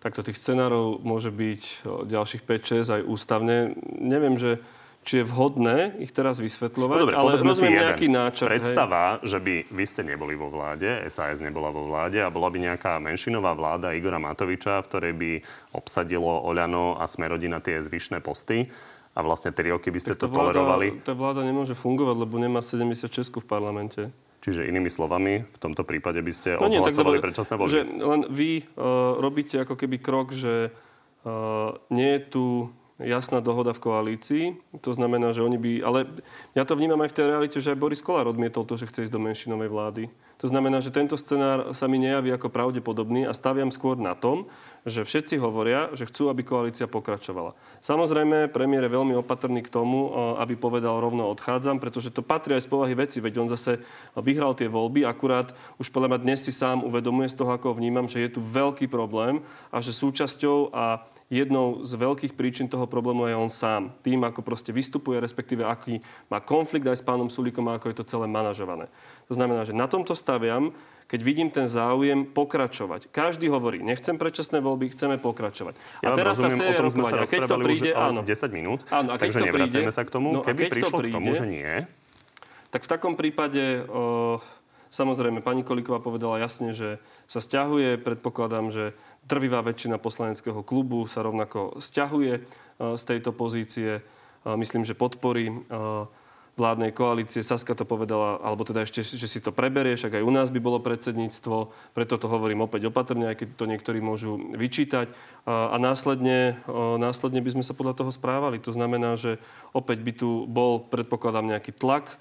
Takto 0.00 0.24
tých 0.24 0.40
scenárov 0.40 1.04
môže 1.04 1.28
byť 1.28 1.84
ďalších 2.08 2.48
5-6 2.48 2.96
aj 2.96 3.02
ústavne. 3.04 3.76
Neviem, 4.00 4.40
že 4.40 4.64
či 5.06 5.22
je 5.22 5.24
vhodné 5.28 6.02
ich 6.02 6.10
teraz 6.10 6.42
vysvetľovať, 6.42 6.96
no 6.98 7.02
dobre, 7.06 7.14
ale 7.14 7.38
rozumiem 7.38 7.78
nejaký 7.78 8.10
náčrt. 8.10 8.50
Predstava, 8.50 9.22
hej. 9.22 9.30
že 9.30 9.38
by 9.38 9.54
vy 9.70 9.84
ste 9.86 10.02
neboli 10.02 10.34
vo 10.34 10.50
vláde, 10.50 11.06
SAS 11.06 11.38
nebola 11.38 11.70
vo 11.70 11.86
vláde 11.86 12.18
a 12.18 12.26
bola 12.26 12.50
by 12.50 12.58
nejaká 12.58 12.98
menšinová 12.98 13.54
vláda 13.54 13.94
Igora 13.94 14.18
Matoviča, 14.18 14.82
v 14.82 14.88
ktorej 14.90 15.12
by 15.14 15.30
obsadilo 15.78 16.42
Oľano 16.42 16.98
a 16.98 17.06
Smerodina 17.06 17.62
tie 17.62 17.78
zvyšné 17.78 18.18
posty 18.18 18.66
a 19.14 19.18
vlastne 19.22 19.54
3 19.54 19.78
roky 19.78 19.94
by 19.94 20.00
ste 20.02 20.18
tak 20.18 20.26
to 20.26 20.26
vláda, 20.26 20.58
tolerovali. 20.58 20.86
Tá 21.06 21.14
vláda 21.14 21.46
nemôže 21.46 21.78
fungovať, 21.78 22.16
lebo 22.26 22.34
nemá 22.42 22.58
76 22.58 23.06
v 23.30 23.46
parlamente. 23.46 24.10
Čiže 24.44 24.68
inými 24.68 24.92
slovami, 24.92 25.42
v 25.42 25.58
tomto 25.58 25.82
prípade 25.82 26.22
by 26.22 26.32
ste 26.32 26.54
no 26.54 26.70
odhlasovali 26.70 27.18
nie, 27.18 27.24
predčasné 27.24 27.54
voľby. 27.56 27.72
Že 27.72 27.82
len 28.04 28.20
vy 28.30 28.50
uh, 28.62 29.18
robíte 29.18 29.56
ako 29.58 29.74
keby 29.74 29.96
krok, 29.98 30.36
že 30.36 30.70
uh, 31.26 31.74
nie 31.90 32.16
je 32.16 32.20
tu 32.30 32.44
jasná 32.96 33.44
dohoda 33.44 33.76
v 33.76 33.82
koalícii. 33.84 34.44
To 34.80 34.90
znamená, 34.96 35.36
že 35.36 35.44
oni 35.44 35.60
by... 35.60 35.70
Ale 35.84 36.08
ja 36.56 36.64
to 36.64 36.72
vnímam 36.72 37.04
aj 37.04 37.12
v 37.12 37.16
tej 37.20 37.26
realite, 37.28 37.58
že 37.60 37.76
aj 37.76 37.80
Boris 37.80 38.00
Kolár 38.00 38.32
odmietol 38.32 38.64
to, 38.64 38.80
že 38.80 38.88
chce 38.88 39.08
ísť 39.08 39.12
do 39.12 39.20
menšinovej 39.20 39.68
vlády. 39.68 40.02
To 40.40 40.48
znamená, 40.48 40.84
že 40.84 40.92
tento 40.92 41.16
scenár 41.16 41.72
sa 41.72 41.88
mi 41.88 41.96
nejaví 41.96 42.28
ako 42.32 42.52
pravdepodobný 42.52 43.24
a 43.24 43.32
staviam 43.32 43.72
skôr 43.72 43.96
na 43.96 44.12
tom, 44.12 44.48
že 44.84 45.04
všetci 45.04 45.40
hovoria, 45.40 45.92
že 45.96 46.08
chcú, 46.08 46.28
aby 46.28 46.44
koalícia 46.44 46.84
pokračovala. 46.84 47.56
Samozrejme, 47.80 48.52
premiér 48.52 48.86
je 48.86 48.96
veľmi 49.00 49.16
opatrný 49.16 49.64
k 49.64 49.72
tomu, 49.72 50.12
aby 50.36 50.54
povedal 50.54 51.00
rovno 51.00 51.26
odchádzam, 51.32 51.80
pretože 51.80 52.12
to 52.12 52.20
patrí 52.20 52.52
aj 52.52 52.68
z 52.68 52.70
povahy 52.70 52.94
veci, 52.94 53.18
veď 53.18 53.34
on 53.44 53.48
zase 53.48 53.80
vyhral 54.14 54.52
tie 54.52 54.68
voľby, 54.68 55.08
akurát 55.08 55.56
už 55.80 55.88
podľa 55.88 56.20
dnes 56.20 56.44
si 56.44 56.52
sám 56.52 56.84
uvedomuje 56.84 57.32
z 57.32 57.36
toho, 57.40 57.56
ako 57.56 57.76
vnímam, 57.76 58.04
že 58.04 58.20
je 58.24 58.36
tu 58.36 58.40
veľký 58.44 58.92
problém 58.92 59.40
a 59.72 59.80
že 59.80 59.96
súčasťou 59.96 60.70
a 60.70 61.02
jednou 61.30 61.82
z 61.82 61.92
veľkých 61.98 62.32
príčin 62.38 62.70
toho 62.70 62.86
problému 62.86 63.26
je 63.26 63.34
on 63.34 63.50
sám. 63.50 63.94
Tým, 64.02 64.22
ako 64.22 64.46
proste 64.46 64.70
vystupuje, 64.70 65.18
respektíve 65.18 65.66
aký 65.66 65.98
má 66.30 66.38
konflikt 66.38 66.86
aj 66.86 67.02
s 67.02 67.06
pánom 67.06 67.26
Sulíkom 67.26 67.66
a 67.70 67.78
ako 67.78 67.90
je 67.90 67.96
to 67.98 68.04
celé 68.06 68.26
manažované. 68.30 68.86
To 69.26 69.34
znamená, 69.34 69.66
že 69.66 69.74
na 69.74 69.90
tomto 69.90 70.14
staviam, 70.14 70.70
keď 71.06 71.20
vidím 71.22 71.48
ten 71.54 71.70
záujem 71.70 72.26
pokračovať. 72.26 73.10
Každý 73.14 73.46
hovorí, 73.50 73.78
nechcem 73.78 74.18
predčasné 74.18 74.58
voľby, 74.58 74.90
chceme 74.94 75.18
pokračovať. 75.22 75.78
Ja 76.02 76.14
a 76.14 76.18
teraz 76.18 76.38
rozumiem, 76.38 76.58
tá 76.58 76.62
séria 76.62 76.78
o 76.78 76.80
tom 76.82 76.90
sme 76.90 77.02
sa 77.06 77.14
keď 77.22 77.40
to 77.46 77.56
príde, 77.62 77.90
už 77.94 77.98
áno. 77.98 78.20
10 78.26 78.58
minút, 78.58 78.80
áno, 78.90 79.08
a 79.10 79.14
keď 79.14 79.22
takže 79.22 79.38
to 79.38 79.46
príde, 79.54 79.78
sa 79.94 80.02
k 80.02 80.10
tomu. 80.10 80.28
No, 80.34 80.40
Keby 80.42 80.62
prišlo 80.66 80.98
príde, 80.98 81.14
k 81.14 81.16
tomu, 81.18 81.30
že 81.38 81.46
nie, 81.46 81.86
tak 82.74 82.82
v 82.82 82.88
takom 82.90 83.14
prípade, 83.14 83.86
o, 83.86 84.42
samozrejme, 84.96 85.44
pani 85.44 85.60
Kolíková 85.60 86.00
povedala 86.00 86.40
jasne, 86.40 86.72
že 86.72 86.96
sa 87.28 87.44
stiahuje. 87.44 88.00
Predpokladám, 88.00 88.72
že 88.72 88.96
drvivá 89.28 89.60
väčšina 89.60 90.00
poslaneckého 90.00 90.64
klubu 90.64 91.04
sa 91.04 91.20
rovnako 91.20 91.76
stiahuje 91.84 92.48
z 92.80 93.02
tejto 93.04 93.36
pozície. 93.36 94.00
Myslím, 94.48 94.88
že 94.88 94.96
podporí 94.96 95.52
vládnej 96.56 96.96
koalície. 96.96 97.44
Saska 97.44 97.76
to 97.76 97.84
povedala, 97.84 98.40
alebo 98.40 98.64
teda 98.64 98.88
ešte, 98.88 99.04
že 99.04 99.28
si 99.28 99.44
to 99.44 99.52
preberie, 99.52 99.92
však 99.92 100.16
aj 100.16 100.24
u 100.24 100.32
nás 100.32 100.48
by 100.48 100.56
bolo 100.56 100.80
predsedníctvo, 100.80 101.68
preto 101.92 102.16
to 102.16 102.32
hovorím 102.32 102.64
opäť 102.64 102.88
opatrne, 102.88 103.28
aj 103.28 103.44
keď 103.44 103.48
to 103.60 103.64
niektorí 103.68 104.00
môžu 104.00 104.40
vyčítať. 104.56 105.12
A, 105.44 105.74
a 105.74 105.76
následne, 105.76 106.56
následne 106.96 107.44
by 107.44 107.60
sme 107.60 107.64
sa 107.64 107.76
podľa 107.76 108.00
toho 108.00 108.08
správali. 108.08 108.56
To 108.64 108.72
znamená, 108.72 109.20
že 109.20 109.36
opäť 109.76 110.00
by 110.00 110.12
tu 110.16 110.48
bol, 110.48 110.80
predpokladám, 110.80 111.44
nejaký 111.44 111.76
tlak 111.76 112.16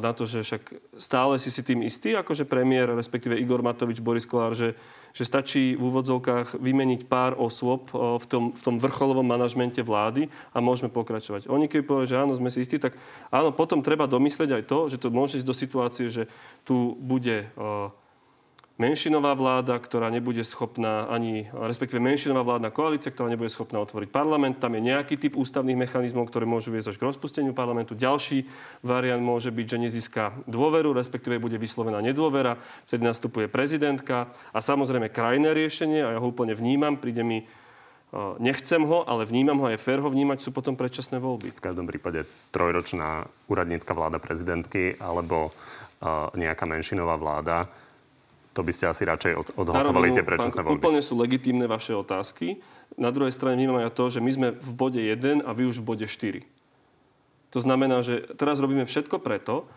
na 0.00 0.10
to, 0.16 0.24
že 0.24 0.42
však 0.48 0.96
stále 0.96 1.36
si 1.36 1.52
si 1.52 1.60
tým 1.60 1.84
istý, 1.84 2.16
akože 2.16 2.48
premiér, 2.48 2.96
respektíve 2.96 3.36
Igor 3.36 3.60
Matovič, 3.60 4.00
Boris 4.00 4.24
Kolár, 4.24 4.56
že 4.56 4.72
že 5.18 5.26
stačí 5.26 5.74
v 5.74 5.82
úvodzovkách 5.82 6.62
vymeniť 6.62 7.10
pár 7.10 7.34
osôb 7.34 7.90
v 7.90 8.26
tom, 8.30 8.54
v 8.54 8.60
tom 8.62 8.76
vrcholovom 8.78 9.26
manažmente 9.26 9.82
vlády 9.82 10.30
a 10.54 10.62
môžeme 10.62 10.92
pokračovať. 10.92 11.50
Oni 11.50 11.66
keď 11.66 11.80
povedali, 11.82 12.10
že 12.10 12.20
áno, 12.22 12.38
sme 12.38 12.52
si 12.52 12.62
istí, 12.62 12.78
tak 12.78 12.94
áno, 13.32 13.50
potom 13.50 13.82
treba 13.82 14.06
domyslieť 14.06 14.50
aj 14.54 14.62
to, 14.70 14.78
že 14.86 15.00
to 15.00 15.10
môže 15.10 15.42
ísť 15.42 15.48
do 15.48 15.56
situácie, 15.56 16.06
že 16.06 16.30
tu 16.62 16.94
bude 17.00 17.50
menšinová 18.78 19.34
vláda, 19.34 19.74
ktorá 19.74 20.06
nebude 20.06 20.40
schopná 20.46 21.10
ani, 21.10 21.50
respektíve 21.50 21.98
menšinová 21.98 22.46
vládna 22.46 22.70
koalícia, 22.70 23.10
ktorá 23.10 23.26
nebude 23.26 23.50
schopná 23.50 23.82
otvoriť 23.82 24.08
parlament. 24.08 24.62
Tam 24.62 24.70
je 24.78 24.86
nejaký 24.86 25.18
typ 25.18 25.34
ústavných 25.34 25.74
mechanizmov, 25.74 26.30
ktoré 26.30 26.46
môžu 26.46 26.70
viesť 26.70 26.94
až 26.94 26.98
k 27.02 27.06
rozpusteniu 27.10 27.50
parlamentu. 27.52 27.98
Ďalší 27.98 28.46
variant 28.86 29.18
môže 29.18 29.50
byť, 29.50 29.66
že 29.66 29.78
nezíska 29.82 30.46
dôveru, 30.46 30.94
respektíve 30.94 31.42
bude 31.42 31.58
vyslovená 31.58 31.98
nedôvera. 31.98 32.54
Vtedy 32.86 33.02
nastupuje 33.02 33.50
prezidentka 33.50 34.30
a 34.54 34.62
samozrejme 34.62 35.10
krajné 35.10 35.50
riešenie, 35.52 36.00
a 36.06 36.14
ja 36.14 36.18
ho 36.22 36.30
úplne 36.30 36.54
vnímam, 36.54 36.96
príde 37.02 37.26
mi 37.26 37.42
Nechcem 38.40 38.80
ho, 38.88 39.04
ale 39.04 39.28
vnímam 39.28 39.60
ho, 39.60 39.68
aj 39.68 39.84
fér 39.84 40.00
ho 40.00 40.08
vnímať, 40.08 40.40
sú 40.40 40.48
potom 40.48 40.72
predčasné 40.72 41.20
voľby. 41.20 41.52
V 41.52 41.60
každom 41.60 41.84
prípade 41.84 42.24
trojročná 42.56 43.28
úradnícka 43.52 43.92
vláda 43.92 44.16
prezidentky 44.16 44.96
alebo 44.96 45.52
nejaká 46.32 46.64
menšinová 46.64 47.20
vláda 47.20 47.68
to 48.58 48.66
by 48.66 48.74
ste 48.74 48.90
asi 48.90 49.06
radšej 49.06 49.54
odhlasovali 49.54 50.10
tie 50.10 50.26
predčasné 50.26 50.66
voľby. 50.66 50.82
Úplne 50.82 50.98
sú 50.98 51.14
legitímne 51.14 51.70
vaše 51.70 51.94
otázky. 51.94 52.58
Na 52.98 53.14
druhej 53.14 53.30
strane 53.30 53.54
vnímam 53.54 53.78
aj 53.78 53.94
to, 53.94 54.10
že 54.10 54.18
my 54.18 54.30
sme 54.34 54.48
v 54.50 54.70
bode 54.74 54.98
1 54.98 55.46
a 55.46 55.50
vy 55.54 55.70
už 55.70 55.78
v 55.78 55.86
bode 55.86 56.06
4. 56.10 56.42
To 57.54 57.58
znamená, 57.62 58.02
že 58.02 58.26
teraz 58.34 58.58
robíme 58.58 58.82
všetko 58.82 59.22
preto, 59.22 59.70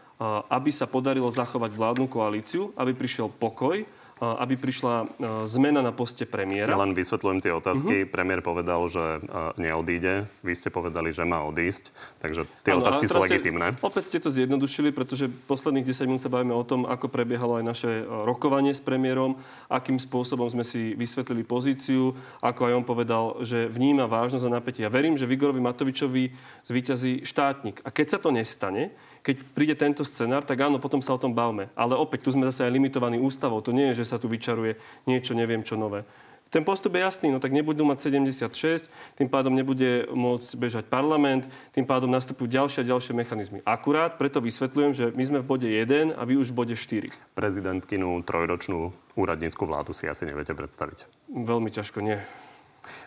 aby 0.50 0.74
sa 0.74 0.90
podarilo 0.90 1.30
zachovať 1.30 1.78
vládnu 1.78 2.10
koalíciu, 2.10 2.74
aby 2.74 2.98
prišiel 2.98 3.30
pokoj 3.30 3.86
aby 4.22 4.54
prišla 4.54 5.18
zmena 5.50 5.82
na 5.82 5.90
poste 5.90 6.30
premiéra. 6.30 6.70
Ja 6.70 6.78
len 6.78 6.94
vysvetľujem 6.94 7.42
tie 7.42 7.58
otázky. 7.58 8.06
Uh-huh. 8.06 8.12
Premiér 8.14 8.46
povedal, 8.46 8.86
že 8.86 9.18
neodíde. 9.58 10.30
Vy 10.46 10.54
ste 10.54 10.70
povedali, 10.70 11.10
že 11.10 11.26
má 11.26 11.42
odísť. 11.42 11.90
Takže 12.22 12.46
tie 12.62 12.78
ano, 12.78 12.86
otázky 12.86 13.10
sú 13.10 13.18
legitimné. 13.18 13.82
Opäť 13.82 14.14
ste 14.14 14.22
to 14.22 14.30
zjednodušili, 14.30 14.94
pretože 14.94 15.26
posledných 15.26 15.90
10 15.90 16.06
minút 16.06 16.22
sa 16.22 16.30
bavíme 16.30 16.54
o 16.54 16.62
tom, 16.62 16.86
ako 16.86 17.10
prebiehalo 17.10 17.58
aj 17.58 17.66
naše 17.66 17.92
rokovanie 18.06 18.78
s 18.78 18.82
premiérom, 18.86 19.42
akým 19.66 19.98
spôsobom 19.98 20.46
sme 20.46 20.62
si 20.62 20.94
vysvetlili 20.94 21.42
pozíciu, 21.42 22.14
ako 22.46 22.62
aj 22.70 22.74
on 22.78 22.86
povedal, 22.86 23.24
že 23.42 23.66
vníma 23.66 24.06
vážnosť 24.06 24.46
a 24.46 24.56
napätie. 24.62 24.86
Ja 24.86 24.94
verím, 24.94 25.18
že 25.18 25.26
Vigorovi 25.26 25.58
Matovičovi 25.58 26.30
zvíťazí 26.70 27.26
štátnik. 27.26 27.82
A 27.82 27.90
keď 27.90 28.06
sa 28.14 28.20
to 28.22 28.30
nestane, 28.30 28.94
keď 29.22 29.36
príde 29.54 29.76
tento 29.78 30.02
scenár, 30.02 30.42
tak 30.42 30.58
áno, 30.66 30.82
potom 30.82 31.02
sa 31.02 31.14
o 31.14 31.22
tom 31.22 31.38
bavme. 31.38 31.70
Ale 31.78 31.94
opäť, 31.94 32.26
tu 32.26 32.30
sme 32.34 32.50
zase 32.50 32.66
aj 32.66 32.74
limitovaní 32.74 33.22
ústavou. 33.22 33.62
To 33.62 33.70
nie 33.70 33.94
je, 33.94 34.02
že 34.02 34.10
sa 34.10 34.18
tu 34.18 34.26
vyčaruje 34.26 34.82
niečo, 35.06 35.38
neviem 35.38 35.62
čo 35.62 35.78
nové. 35.78 36.06
Ten 36.52 36.68
postup 36.68 37.00
je 37.00 37.08
jasný, 37.08 37.32
no 37.32 37.40
tak 37.40 37.56
nebudú 37.56 37.88
mať 37.88 38.12
76, 38.12 38.92
tým 39.16 39.32
pádom 39.32 39.56
nebude 39.56 40.12
môcť 40.12 40.50
bežať 40.60 40.84
parlament, 40.92 41.48
tým 41.72 41.88
pádom 41.88 42.12
nastupujú 42.12 42.52
ďalšie 42.52 42.84
a 42.84 42.90
ďalšie 42.92 43.16
mechanizmy. 43.16 43.64
Akurát 43.64 44.20
preto 44.20 44.44
vysvetľujem, 44.44 44.92
že 44.92 45.06
my 45.16 45.24
sme 45.24 45.40
v 45.40 45.48
bode 45.48 45.70
1 45.72 46.12
a 46.12 46.22
vy 46.28 46.36
už 46.36 46.52
v 46.52 46.56
bode 46.60 46.76
4. 46.76 47.08
Prezidentkinu 47.40 48.20
trojročnú 48.28 48.92
úradnícku 49.16 49.64
vládu 49.64 49.96
si 49.96 50.12
asi 50.12 50.28
neviete 50.28 50.52
predstaviť. 50.52 51.08
Veľmi 51.32 51.72
ťažko 51.72 52.04
nie. 52.04 52.20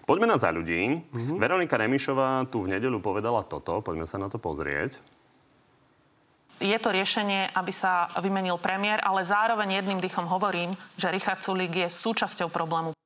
Poďme 0.09 0.33
na 0.33 0.41
za 0.41 0.49
ľudí. 0.49 1.05
Mm-hmm. 1.05 1.37
Veronika 1.37 1.77
Remišová 1.77 2.49
tu 2.49 2.65
v 2.65 2.81
nedelu 2.81 2.97
povedala 2.97 3.45
toto, 3.45 3.85
poďme 3.85 4.09
sa 4.09 4.17
na 4.17 4.33
to 4.33 4.41
pozrieť 4.41 5.05
je 6.65 6.79
to 6.81 6.89
riešenie, 6.97 7.53
aby 7.53 7.73
sa 7.77 8.09
vymenil 8.25 8.57
premiér, 8.57 9.05
ale 9.05 9.21
zároveň 9.21 9.85
jedným 9.85 10.01
dýchom 10.01 10.25
hovorím, 10.25 10.73
že 10.97 11.13
Richard 11.13 11.45
Sulík 11.45 11.77
je 11.77 11.89
súčasťou 11.93 12.49
problému. 12.49 12.97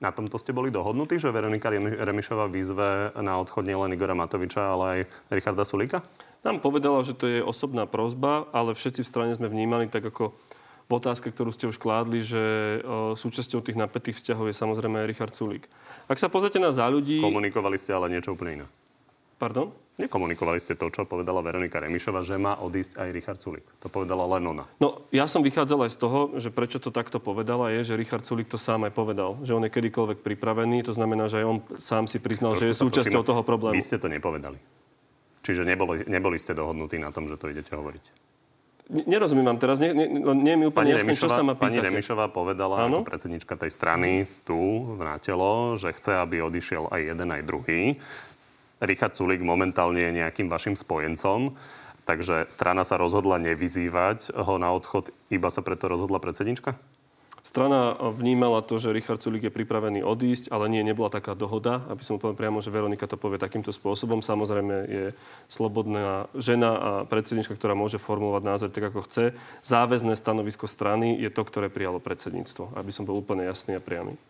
Na 0.00 0.08
tomto 0.16 0.40
ste 0.40 0.56
boli 0.56 0.72
dohodnutí, 0.72 1.20
že 1.20 1.28
Veronika 1.28 1.68
Remišová 1.68 2.48
výzve 2.48 3.12
na 3.20 3.36
odchod 3.36 3.68
nielen 3.68 3.92
Igora 3.92 4.16
Matoviča, 4.16 4.72
ale 4.72 4.84
aj 4.88 5.00
Richarda 5.28 5.68
Sulíka? 5.68 6.00
nám 6.40 6.64
povedala, 6.64 7.04
že 7.04 7.12
to 7.12 7.28
je 7.28 7.44
osobná 7.44 7.84
prozba, 7.84 8.48
ale 8.56 8.72
všetci 8.72 9.04
v 9.04 9.10
strane 9.12 9.32
sme 9.36 9.52
vnímali 9.52 9.92
tak 9.92 10.08
ako 10.08 10.32
v 10.88 10.92
otázke, 10.96 11.30
ktorú 11.30 11.52
ste 11.52 11.68
už 11.68 11.78
kládli, 11.78 12.24
že 12.24 12.42
súčasťou 13.14 13.60
tých 13.62 13.78
napätých 13.78 14.18
vzťahov 14.18 14.50
je 14.50 14.56
samozrejme 14.56 15.04
Richard 15.06 15.36
Sulík. 15.36 15.68
Ak 16.10 16.18
sa 16.18 16.32
pozrite 16.32 16.58
na 16.58 16.74
za 16.74 16.88
ľudí... 16.88 17.20
Komunikovali 17.22 17.78
ste 17.78 17.94
ale 17.94 18.10
niečo 18.10 18.34
úplne 18.34 18.64
iné. 18.64 18.66
Pardon? 19.40 19.72
Nekomunikovali 19.96 20.60
ste 20.60 20.76
to, 20.76 20.92
čo 20.92 21.08
povedala 21.08 21.40
Veronika 21.40 21.80
Remišova, 21.80 22.20
že 22.20 22.36
má 22.36 22.60
odísť 22.60 23.00
aj 23.00 23.08
Richard 23.08 23.40
Sulik. 23.40 23.64
To 23.80 23.88
povedala 23.88 24.28
len 24.36 24.44
ona. 24.44 24.64
No, 24.76 25.08
ja 25.08 25.24
som 25.24 25.40
vychádzal 25.40 25.88
aj 25.88 25.92
z 25.96 25.98
toho, 26.00 26.20
že 26.36 26.52
prečo 26.52 26.76
to 26.76 26.92
takto 26.92 27.16
povedala, 27.16 27.72
je, 27.72 27.88
že 27.88 27.94
Richard 27.96 28.28
Sulik 28.28 28.52
to 28.52 28.60
sám 28.60 28.84
aj 28.84 28.92
povedal. 28.92 29.40
Že 29.40 29.56
on 29.56 29.64
je 29.64 29.72
kedykoľvek 29.72 30.20
pripravený, 30.20 30.84
to 30.84 30.92
znamená, 30.92 31.32
že 31.32 31.40
aj 31.40 31.46
on 31.48 31.58
sám 31.80 32.04
si 32.04 32.20
priznal, 32.20 32.52
Trošku 32.52 32.68
že 32.68 32.68
je 32.68 32.80
súčasťou 32.84 33.24
toho 33.24 33.40
problému. 33.40 33.80
Vy 33.80 33.84
ste 33.84 33.96
to 33.96 34.12
nepovedali. 34.12 34.60
Čiže 35.40 35.64
neboli, 35.64 36.04
neboli 36.04 36.36
ste 36.36 36.52
dohodnutí 36.52 37.00
na 37.00 37.08
tom, 37.08 37.24
že 37.24 37.40
to 37.40 37.48
idete 37.48 37.72
hovoriť. 37.72 38.04
Nerozumiem 38.90 39.46
vám 39.46 39.60
teraz, 39.62 39.78
nie, 39.78 39.94
nie, 39.94 40.10
nie 40.18 40.52
je 40.52 40.58
mi 40.58 40.66
úplne 40.66 40.90
Pani 40.90 40.98
jasné, 40.98 41.14
čo 41.14 41.30
sa 41.30 41.46
ma 41.46 41.54
pani 41.54 41.78
pýtate. 41.78 41.94
Remišová 41.94 42.26
povedala 42.26 42.90
Áno? 42.90 43.06
ako 43.06 43.06
predsednička 43.06 43.54
tej 43.54 43.70
strany 43.70 44.26
tu 44.42 44.58
na 44.98 45.14
telo, 45.22 45.78
že 45.78 45.94
chce, 45.94 46.18
aby 46.18 46.42
odišiel 46.42 46.90
aj 46.90 47.00
jeden, 47.14 47.28
aj 47.30 47.42
druhý. 47.46 48.02
Richard 48.80 49.14
Sulik 49.14 49.44
momentálne 49.44 50.00
je 50.00 50.18
nejakým 50.24 50.48
vašim 50.48 50.74
spojencom, 50.74 51.54
takže 52.08 52.48
strana 52.48 52.82
sa 52.82 52.96
rozhodla 52.96 53.36
nevyzývať 53.38 54.32
ho 54.34 54.56
na 54.56 54.72
odchod, 54.72 55.12
iba 55.28 55.52
sa 55.52 55.60
preto 55.60 55.86
rozhodla 55.86 56.18
predsednička? 56.18 56.74
Strana 57.40 57.96
vnímala 57.96 58.60
to, 58.60 58.76
že 58.76 58.92
Richard 58.92 59.24
Sulik 59.24 59.48
je 59.48 59.52
pripravený 59.52 60.04
odísť, 60.04 60.52
ale 60.52 60.68
nie, 60.68 60.84
nebola 60.84 61.08
taká 61.08 61.32
dohoda, 61.32 61.80
aby 61.88 62.04
som 62.04 62.20
povedal 62.20 62.36
priamo, 62.36 62.60
že 62.60 62.68
Veronika 62.68 63.08
to 63.08 63.16
povie 63.16 63.40
takýmto 63.40 63.72
spôsobom. 63.72 64.20
Samozrejme 64.20 64.74
je 64.84 65.06
slobodná 65.48 66.28
žena 66.36 66.70
a 66.76 66.90
predsednička, 67.08 67.56
ktorá 67.56 67.72
môže 67.72 67.96
formulovať 67.96 68.42
názor 68.44 68.68
tak, 68.68 68.92
ako 68.92 69.08
chce. 69.08 69.32
Záväzné 69.64 70.20
stanovisko 70.20 70.68
strany 70.68 71.16
je 71.16 71.32
to, 71.32 71.40
ktoré 71.40 71.72
prijalo 71.72 71.96
predsedníctvo, 71.96 72.76
aby 72.76 72.92
som 72.92 73.08
bol 73.08 73.16
úplne 73.16 73.48
jasný 73.48 73.72
a 73.72 73.80
priamy. 73.80 74.20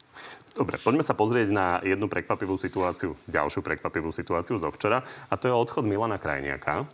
Dobre, 0.51 0.77
poďme 0.83 1.07
sa 1.07 1.15
pozrieť 1.15 1.49
na 1.55 1.79
jednu 1.81 2.11
prekvapivú 2.11 2.59
situáciu, 2.59 3.15
ďalšiu 3.31 3.63
prekvapivú 3.63 4.11
situáciu 4.11 4.59
zo 4.59 4.69
včera, 4.75 5.03
a 5.31 5.35
to 5.39 5.47
je 5.47 5.55
odchod 5.55 5.87
Milana 5.87 6.19
Krajniaka. 6.19 6.85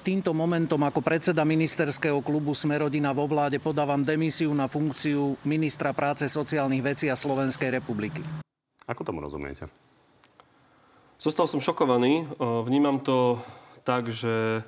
Týmto 0.00 0.32
momentom 0.32 0.80
ako 0.80 1.04
predseda 1.04 1.44
ministerského 1.44 2.24
klubu 2.24 2.56
Smerodina 2.56 3.12
vo 3.12 3.28
vláde 3.28 3.60
podávam 3.60 4.00
demisiu 4.00 4.48
na 4.56 4.64
funkciu 4.64 5.36
ministra 5.44 5.92
práce, 5.92 6.24
sociálnych 6.24 6.80
vecí 6.80 7.06
a 7.12 7.18
Slovenskej 7.18 7.68
republiky. 7.68 8.24
Ako 8.88 9.04
tomu 9.04 9.20
rozumiete? 9.20 9.68
Zostal 11.20 11.44
som 11.50 11.60
šokovaný. 11.60 12.32
Vnímam 12.40 13.04
to 13.04 13.44
tak, 13.84 14.08
že 14.08 14.64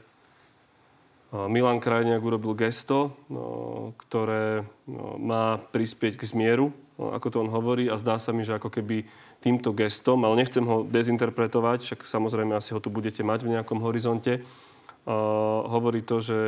Milan 1.33 1.81
Krajniak 1.81 2.21
urobil 2.21 2.53
gesto, 2.53 3.17
o, 3.33 3.97
ktoré 4.05 4.61
o, 4.61 5.17
má 5.17 5.57
prispieť 5.57 6.21
k 6.21 6.29
zmieru, 6.29 6.77
o, 7.01 7.09
ako 7.09 7.27
to 7.33 7.37
on 7.41 7.49
hovorí, 7.49 7.89
a 7.89 7.97
zdá 7.97 8.21
sa 8.21 8.37
mi, 8.37 8.45
že 8.45 8.53
ako 8.53 8.69
keby 8.69 9.09
týmto 9.41 9.73
gestom, 9.73 10.29
ale 10.29 10.45
nechcem 10.45 10.61
ho 10.61 10.85
dezinterpretovať, 10.85 11.89
však 11.89 12.01
samozrejme 12.05 12.53
asi 12.53 12.77
ho 12.77 12.85
tu 12.85 12.93
budete 12.93 13.25
mať 13.25 13.49
v 13.49 13.53
nejakom 13.57 13.81
horizonte, 13.81 14.45
hovorí 15.73 16.05
to, 16.05 16.21
že 16.21 16.39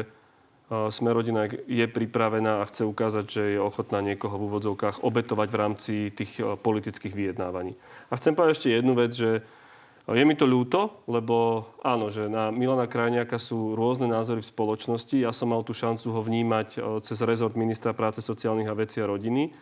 o, 0.68 0.92
Smerodina 0.92 1.48
je 1.48 1.86
pripravená 1.88 2.60
a 2.60 2.68
chce 2.68 2.84
ukázať, 2.84 3.24
že 3.24 3.42
je 3.56 3.64
ochotná 3.64 4.04
niekoho 4.04 4.36
v 4.36 4.52
úvodzovkách 4.52 5.00
obetovať 5.00 5.48
v 5.48 5.60
rámci 5.64 5.94
tých 6.12 6.44
o, 6.44 6.60
politických 6.60 7.16
vyjednávaní. 7.16 7.72
A 8.12 8.20
chcem 8.20 8.36
povedať 8.36 8.60
ešte 8.60 8.68
jednu 8.68 8.92
vec, 8.92 9.16
že 9.16 9.40
je 10.12 10.24
mi 10.28 10.36
to 10.36 10.44
ľúto, 10.44 11.00
lebo 11.08 11.64
áno, 11.80 12.12
že 12.12 12.28
na 12.28 12.52
Milana 12.52 12.84
Krajniaka 12.84 13.40
sú 13.40 13.72
rôzne 13.72 14.04
názory 14.04 14.44
v 14.44 14.52
spoločnosti. 14.52 15.16
Ja 15.16 15.32
som 15.32 15.56
mal 15.56 15.64
tú 15.64 15.72
šancu 15.72 16.12
ho 16.12 16.20
vnímať 16.20 16.68
e, 16.76 16.78
cez 17.00 17.24
rezort 17.24 17.56
ministra 17.56 17.96
práce, 17.96 18.20
sociálnych 18.20 18.68
a 18.68 18.76
vecí 18.76 19.00
a 19.00 19.08
rodiny. 19.08 19.56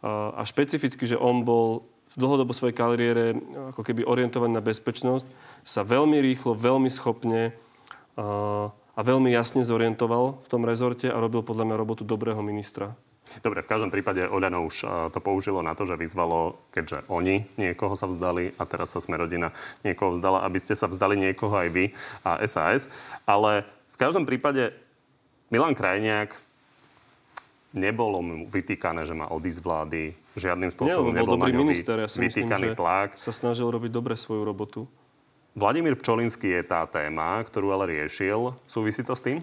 A 0.00 0.38
a 0.38 0.42
špecificky, 0.46 1.10
že 1.10 1.18
on 1.18 1.42
bol 1.42 1.90
v 2.14 2.16
dlhodobo 2.22 2.54
svojej 2.54 2.78
kariére 2.78 3.34
e, 3.34 3.36
ako 3.74 3.82
keby 3.82 4.06
orientovaný 4.06 4.54
na 4.54 4.62
bezpečnosť, 4.62 5.26
sa 5.66 5.82
veľmi 5.82 6.22
rýchlo, 6.22 6.54
veľmi 6.54 6.88
schopne 6.88 7.52
a 8.20 9.00
veľmi 9.00 9.32
jasne 9.32 9.64
zorientoval 9.64 10.44
v 10.44 10.48
tom 10.50 10.64
rezorte 10.68 11.08
a 11.08 11.16
robil 11.16 11.40
podľa 11.40 11.66
mňa 11.68 11.76
robotu 11.80 12.02
dobrého 12.04 12.40
ministra. 12.44 12.92
Dobre, 13.38 13.62
v 13.62 13.70
každom 13.70 13.94
prípade 13.94 14.26
Oľano 14.26 14.66
už 14.66 14.82
to 15.14 15.22
použilo 15.22 15.62
na 15.62 15.78
to, 15.78 15.86
že 15.86 15.94
vyzvalo, 15.94 16.58
keďže 16.74 17.06
oni 17.06 17.46
niekoho 17.54 17.94
sa 17.94 18.10
vzdali 18.10 18.58
a 18.58 18.62
teraz 18.66 18.90
sa 18.90 18.98
Smerodina 18.98 19.54
niekoho 19.86 20.18
vzdala, 20.18 20.42
aby 20.42 20.58
ste 20.58 20.74
sa 20.74 20.90
vzdali 20.90 21.14
niekoho 21.14 21.54
aj 21.54 21.68
vy 21.70 21.84
a 22.26 22.42
SAS. 22.50 22.90
Ale 23.22 23.62
v 23.94 23.96
každom 24.02 24.26
prípade 24.26 24.74
Milan 25.54 25.78
Krajniak 25.78 26.34
nebolo 27.70 28.18
mu 28.18 28.50
vytýkané, 28.50 29.06
že 29.06 29.14
má 29.14 29.30
odísť 29.30 29.58
z 29.58 29.62
vlády. 29.62 30.02
Žiadnym 30.30 30.70
Nie, 30.70 30.74
spôsobom 30.78 31.10
lebo 31.10 31.14
bol 31.14 31.18
nebol 31.18 31.34
dobrý 31.42 31.52
na 31.54 31.58
minister. 31.58 31.96
Ja 31.98 32.06
si 32.06 32.22
myslím, 32.22 32.46
vytýkaný 32.46 32.66
že 32.70 32.78
tlak. 32.78 33.08
sa 33.18 33.34
snažil 33.34 33.66
robiť 33.66 33.90
dobre 33.90 34.14
svoju 34.14 34.46
robotu. 34.46 34.86
Vladimír 35.58 35.98
Pčolinský 35.98 36.54
je 36.54 36.62
tá 36.62 36.86
téma, 36.86 37.42
ktorú 37.42 37.74
ale 37.74 37.98
riešil. 37.98 38.54
Súvisí 38.70 39.02
to 39.02 39.18
s 39.18 39.26
tým? 39.26 39.42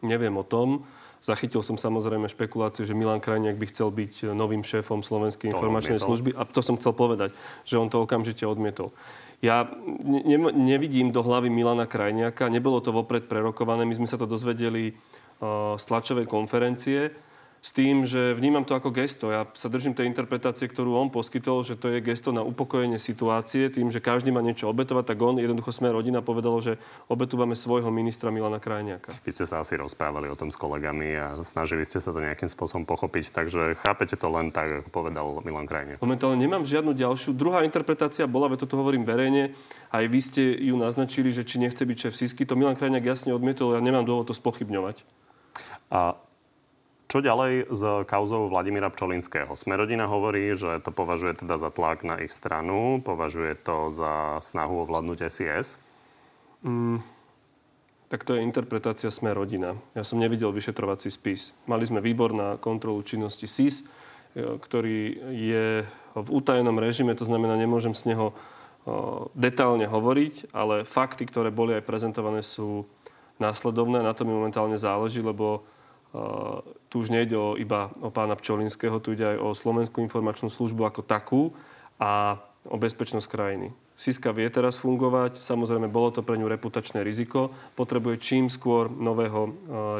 Neviem 0.00 0.32
o 0.40 0.44
tom. 0.44 0.88
Zachytil 1.24 1.64
som 1.64 1.76
samozrejme 1.80 2.30
špekuláciu, 2.30 2.86
že 2.86 2.94
Milan 2.94 3.18
Krajniak 3.18 3.58
by 3.58 3.66
chcel 3.72 3.90
byť 3.90 4.30
novým 4.36 4.62
šéfom 4.62 5.02
Slovenskej 5.02 5.50
To 5.50 5.58
informačnej 5.58 5.98
odmietol. 5.98 6.08
služby 6.08 6.30
a 6.36 6.42
to 6.46 6.60
som 6.62 6.76
chcel 6.78 6.92
povedať, 6.94 7.34
že 7.66 7.80
on 7.80 7.90
to 7.90 8.04
okamžite 8.04 8.46
odmietol. 8.46 8.94
Ja 9.44 9.68
ne, 9.84 10.22
ne, 10.24 10.38
nevidím 10.54 11.12
do 11.12 11.20
hlavy 11.20 11.52
Milana 11.52 11.84
Krajniaka, 11.84 12.48
nebolo 12.48 12.80
to 12.80 12.94
vopred 12.94 13.28
prerokované, 13.28 13.84
my 13.84 13.92
sme 13.92 14.08
sa 14.08 14.16
to 14.16 14.24
dozvedeli 14.24 14.96
uh, 14.96 15.76
z 15.76 15.84
tlačovej 15.84 16.24
konferencie 16.24 17.12
s 17.66 17.74
tým, 17.74 18.06
že 18.06 18.30
vnímam 18.38 18.62
to 18.62 18.78
ako 18.78 18.94
gesto. 18.94 19.34
Ja 19.34 19.50
sa 19.58 19.66
držím 19.66 19.98
tej 19.98 20.06
interpretácie, 20.06 20.70
ktorú 20.70 20.94
on 21.02 21.10
poskytol, 21.10 21.66
že 21.66 21.74
to 21.74 21.90
je 21.90 21.98
gesto 21.98 22.30
na 22.30 22.46
upokojenie 22.46 23.02
situácie, 23.02 23.66
tým, 23.74 23.90
že 23.90 23.98
každý 23.98 24.30
má 24.30 24.38
niečo 24.38 24.70
obetovať, 24.70 25.10
tak 25.10 25.18
on, 25.18 25.42
jednoducho 25.42 25.74
sme 25.74 25.90
rodina, 25.90 26.22
povedalo, 26.22 26.62
že 26.62 26.78
obetúvame 27.10 27.58
svojho 27.58 27.90
ministra 27.90 28.30
Milana 28.30 28.62
Krajniaka. 28.62 29.18
Vy 29.26 29.34
ste 29.34 29.50
sa 29.50 29.66
asi 29.66 29.74
rozprávali 29.74 30.30
o 30.30 30.38
tom 30.38 30.54
s 30.54 30.56
kolegami 30.56 31.18
a 31.18 31.26
snažili 31.42 31.82
ste 31.82 31.98
sa 31.98 32.14
to 32.14 32.22
nejakým 32.22 32.46
spôsobom 32.46 32.86
pochopiť, 32.86 33.34
takže 33.34 33.74
chápete 33.82 34.14
to 34.14 34.30
len 34.30 34.54
tak, 34.54 34.86
ako 34.86 34.88
povedal 34.94 35.26
Milan 35.42 35.66
Krajniak. 35.66 35.98
Momentálne 35.98 36.38
nemám 36.38 36.62
žiadnu 36.62 36.94
ďalšiu. 36.94 37.34
Druhá 37.34 37.66
interpretácia 37.66 38.30
bola, 38.30 38.46
veď 38.46 38.62
toto 38.62 38.78
hovorím 38.78 39.02
verejne, 39.02 39.58
aj 39.90 40.06
vy 40.06 40.20
ste 40.22 40.54
ju 40.54 40.78
naznačili, 40.78 41.34
že 41.34 41.42
či 41.42 41.58
nechce 41.58 41.82
byť 41.82 41.98
šéf 41.98 42.14
Sisky. 42.14 42.46
To 42.46 42.54
Milan 42.54 42.78
Krajniak 42.78 43.02
jasne 43.02 43.34
odmietol, 43.34 43.74
ja 43.74 43.82
nemám 43.82 44.06
dôvod 44.06 44.30
to 44.30 44.38
spochybňovať. 44.38 45.02
A 45.90 46.18
čo 47.06 47.22
ďalej 47.22 47.70
s 47.70 47.82
kauzou 48.10 48.50
Vladimíra 48.50 48.90
Pčolinského? 48.90 49.54
Smerodina 49.54 50.10
hovorí, 50.10 50.50
že 50.58 50.82
to 50.82 50.90
považuje 50.90 51.38
teda 51.38 51.54
za 51.54 51.70
tlak 51.70 52.02
na 52.02 52.18
ich 52.18 52.34
stranu, 52.34 52.98
považuje 52.98 53.54
to 53.62 53.94
za 53.94 54.42
snahu 54.42 54.82
ovládnuť 54.82 55.18
SIS. 55.30 55.78
Tak 58.06 58.22
to 58.22 58.38
je 58.38 58.46
interpretácia 58.46 59.10
Sme 59.10 59.34
rodina. 59.34 59.78
Ja 59.94 60.06
som 60.06 60.18
nevidel 60.18 60.50
vyšetrovací 60.50 61.10
spis. 61.10 61.50
Mali 61.66 61.86
sme 61.86 62.02
výbor 62.02 62.30
na 62.34 62.58
kontrolu 62.58 63.02
činnosti 63.02 63.50
SIS, 63.50 63.82
e, 63.82 64.58
ktorý 64.58 64.98
je 65.34 65.66
v 66.14 66.28
utajenom 66.30 66.78
režime, 66.78 67.18
to 67.18 67.26
znamená, 67.26 67.58
nemôžem 67.58 67.94
z 67.98 68.14
neho 68.14 68.30
e, 68.30 68.34
detálne 69.34 69.90
hovoriť, 69.90 70.54
ale 70.54 70.86
fakty, 70.86 71.26
ktoré 71.26 71.50
boli 71.50 71.74
aj 71.74 71.86
prezentované, 71.86 72.46
sú 72.46 72.86
následovné. 73.42 74.06
Na 74.06 74.14
to 74.14 74.22
mi 74.22 74.34
momentálne 74.34 74.78
záleží, 74.78 75.18
lebo 75.18 75.66
tu 76.88 76.94
už 77.02 77.08
nejde 77.12 77.36
o, 77.36 77.54
iba 77.58 77.92
o 78.00 78.08
pána 78.08 78.36
Pčolinského, 78.38 79.00
tu 79.00 79.12
ide 79.12 79.36
aj 79.36 79.38
o 79.40 79.48
Slovenskú 79.52 80.00
informačnú 80.00 80.48
službu 80.48 80.88
ako 80.88 81.00
takú 81.04 81.42
a 82.00 82.40
o 82.66 82.76
bezpečnosť 82.76 83.28
krajiny. 83.28 83.68
Siska 83.96 84.28
vie 84.36 84.44
teraz 84.52 84.76
fungovať, 84.76 85.40
samozrejme 85.40 85.88
bolo 85.88 86.12
to 86.12 86.20
pre 86.20 86.36
ňu 86.36 86.52
reputačné 86.52 87.00
riziko, 87.00 87.48
potrebuje 87.80 88.20
čím 88.20 88.52
skôr 88.52 88.92
nového 88.92 89.48
e, 89.48 89.50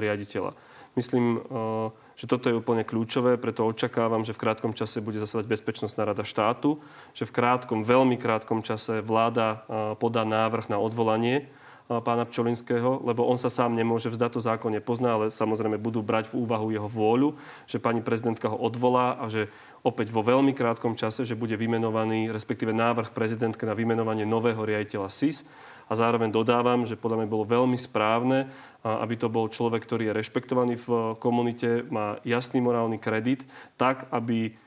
riaditeľa. 0.05 0.53
Myslím, 1.01 1.41
e, 1.41 1.93
že 2.17 2.29
toto 2.29 2.53
je 2.53 2.57
úplne 2.61 2.85
kľúčové, 2.85 3.41
preto 3.41 3.65
očakávam, 3.65 4.21
že 4.21 4.37
v 4.37 4.41
krátkom 4.45 4.77
čase 4.77 5.01
bude 5.01 5.17
zasadať 5.17 5.49
Bezpečnostná 5.49 6.05
rada 6.05 6.29
štátu, 6.29 6.77
že 7.17 7.25
v 7.25 7.35
krátkom, 7.41 7.89
veľmi 7.89 8.21
krátkom 8.21 8.61
čase 8.61 9.01
vláda 9.01 9.49
e, 9.49 9.57
podá 9.97 10.29
návrh 10.29 10.69
na 10.69 10.77
odvolanie 10.77 11.49
pána 11.87 12.27
Pčolinského, 12.27 13.03
lebo 13.07 13.23
on 13.27 13.39
sa 13.39 13.47
sám 13.47 13.79
nemôže 13.79 14.11
vzdať, 14.11 14.31
to 14.35 14.41
zákon 14.43 14.75
nepozná, 14.75 15.15
ale 15.15 15.25
samozrejme 15.31 15.79
budú 15.79 16.03
brať 16.03 16.35
v 16.35 16.43
úvahu 16.43 16.75
jeho 16.75 16.91
vôľu, 16.91 17.39
že 17.71 17.79
pani 17.79 18.03
prezidentka 18.03 18.51
ho 18.51 18.59
odvolá 18.59 19.15
a 19.23 19.31
že 19.31 19.47
opäť 19.87 20.11
vo 20.11 20.27
veľmi 20.27 20.51
krátkom 20.51 20.99
čase, 20.99 21.23
že 21.23 21.39
bude 21.39 21.55
vymenovaný, 21.55 22.35
respektíve 22.35 22.75
návrh 22.75 23.15
prezidentke 23.15 23.63
na 23.63 23.79
vymenovanie 23.79 24.27
nového 24.27 24.59
riaditeľa 24.67 25.15
SIS. 25.15 25.47
A 25.87 25.95
zároveň 25.95 26.35
dodávam, 26.35 26.83
že 26.83 26.99
podľa 26.99 27.23
mňa 27.23 27.29
bolo 27.31 27.47
veľmi 27.47 27.79
správne, 27.79 28.51
aby 28.83 29.15
to 29.15 29.31
bol 29.31 29.47
človek, 29.47 29.87
ktorý 29.87 30.11
je 30.11 30.19
rešpektovaný 30.19 30.75
v 30.83 31.15
komunite, 31.23 31.87
má 31.87 32.19
jasný 32.27 32.59
morálny 32.59 32.99
kredit, 32.99 33.47
tak, 33.79 34.11
aby 34.11 34.59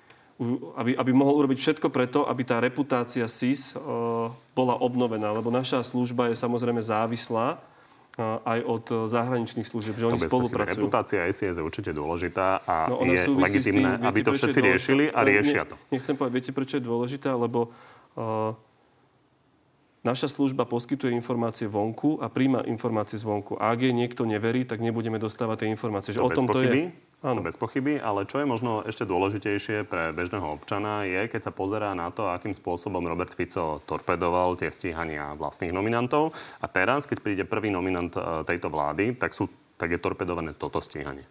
aby, 0.80 0.96
aby 0.96 1.12
mohol 1.12 1.44
urobiť 1.44 1.60
všetko 1.60 1.88
preto, 1.92 2.24
aby 2.24 2.48
tá 2.48 2.64
reputácia 2.64 3.28
SIS 3.28 3.76
bola 4.56 4.76
obnovená. 4.80 5.36
Lebo 5.36 5.52
naša 5.52 5.84
služba 5.84 6.32
je 6.32 6.40
samozrejme 6.40 6.80
závislá 6.80 7.60
aj 8.44 8.60
od 8.68 8.86
zahraničných 9.08 9.68
služieb, 9.68 9.96
že 9.96 10.08
oni 10.08 10.20
spolupracujú. 10.20 10.88
Reputácia 10.88 11.24
SIS 11.32 11.60
je 11.60 11.64
určite 11.64 11.92
dôležitá 11.96 12.64
a 12.68 12.92
no, 12.92 13.04
je 13.08 13.24
legitimné, 13.32 13.96
tým, 13.96 14.08
aby 14.08 14.20
to 14.24 14.32
všetci 14.36 14.60
riešili 14.60 15.04
a 15.08 15.20
riešia 15.24 15.64
to. 15.68 15.76
Nechcem 15.92 16.16
povedať, 16.16 16.34
viete, 16.36 16.52
prečo 16.52 16.80
je 16.80 16.84
dôležitá, 16.84 17.32
lebo 17.36 17.72
uh, 18.20 18.56
naša 20.04 20.28
služba 20.32 20.68
poskytuje 20.68 21.16
informácie 21.16 21.68
vonku 21.68 22.20
a 22.20 22.28
príjma 22.28 22.68
informácie 22.68 23.16
zvonku. 23.16 23.56
A 23.56 23.72
ak 23.72 23.88
jej 23.88 23.96
niekto 23.96 24.28
neverí, 24.28 24.68
tak 24.68 24.84
nebudeme 24.84 25.16
dostávať 25.16 25.64
tie 25.64 25.70
informácie. 25.72 26.12
Že 26.12 26.20
to 26.20 26.28
o 26.28 26.32
tom 26.32 26.48
to 26.52 26.60
je. 26.64 26.92
Áno. 27.20 27.44
Bez 27.44 27.60
pochyby, 27.60 28.00
ale 28.00 28.24
čo 28.24 28.40
je 28.40 28.48
možno 28.48 28.80
ešte 28.88 29.04
dôležitejšie 29.04 29.84
pre 29.84 30.16
bežného 30.16 30.56
občana 30.56 31.04
je, 31.04 31.28
keď 31.28 31.52
sa 31.52 31.52
pozerá 31.52 31.92
na 31.92 32.08
to, 32.16 32.32
akým 32.32 32.56
spôsobom 32.56 33.04
Robert 33.04 33.36
Fico 33.36 33.84
torpedoval 33.84 34.56
tie 34.56 34.72
stíhania 34.72 35.36
vlastných 35.36 35.76
nominantov. 35.76 36.32
A 36.64 36.72
teraz, 36.72 37.04
keď 37.04 37.20
príde 37.20 37.44
prvý 37.44 37.76
nominant 37.76 38.16
e, 38.16 38.48
tejto 38.48 38.72
vlády, 38.72 39.20
tak, 39.20 39.36
sú, 39.36 39.52
tak 39.76 39.92
je 39.92 40.00
torpedované 40.00 40.56
toto 40.56 40.80
stíhanie. 40.80 41.28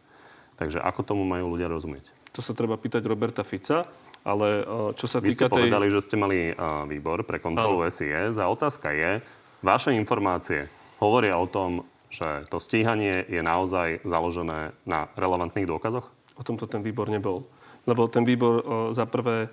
Takže 0.60 0.76
ako 0.84 1.00
tomu 1.08 1.24
majú 1.24 1.56
ľudia 1.56 1.72
rozumieť? 1.72 2.12
To 2.36 2.44
sa 2.44 2.52
treba 2.52 2.76
pýtať 2.76 3.00
Roberta 3.08 3.40
Fica. 3.40 3.88
Ale 4.28 4.60
e, 4.60 4.92
čo 4.92 5.08
sa 5.08 5.24
Vy 5.24 5.32
týka 5.32 5.48
ste 5.48 5.48
tej... 5.48 5.56
povedali, 5.56 5.86
že 5.88 6.04
ste 6.04 6.20
mali 6.20 6.52
e, 6.52 6.54
výbor 6.84 7.24
pre 7.24 7.40
kontrolu 7.40 7.80
SIS 7.88 8.36
a 8.36 8.44
otázka 8.44 8.92
je, 8.92 9.24
vaše 9.64 9.96
informácie 9.96 10.68
hovoria 11.00 11.40
o 11.40 11.48
tom, 11.48 11.88
že 12.08 12.48
to 12.48 12.56
stíhanie 12.60 13.24
je 13.28 13.44
naozaj 13.44 14.02
založené 14.04 14.72
na 14.88 15.12
relevantných 15.14 15.68
dôkazoch? 15.68 16.08
O 16.38 16.42
tomto 16.42 16.64
ten 16.64 16.80
výbor 16.80 17.12
nebol. 17.12 17.44
Lebo 17.84 18.08
ten 18.08 18.24
výbor 18.24 18.64
za 18.96 19.04
prvé 19.08 19.48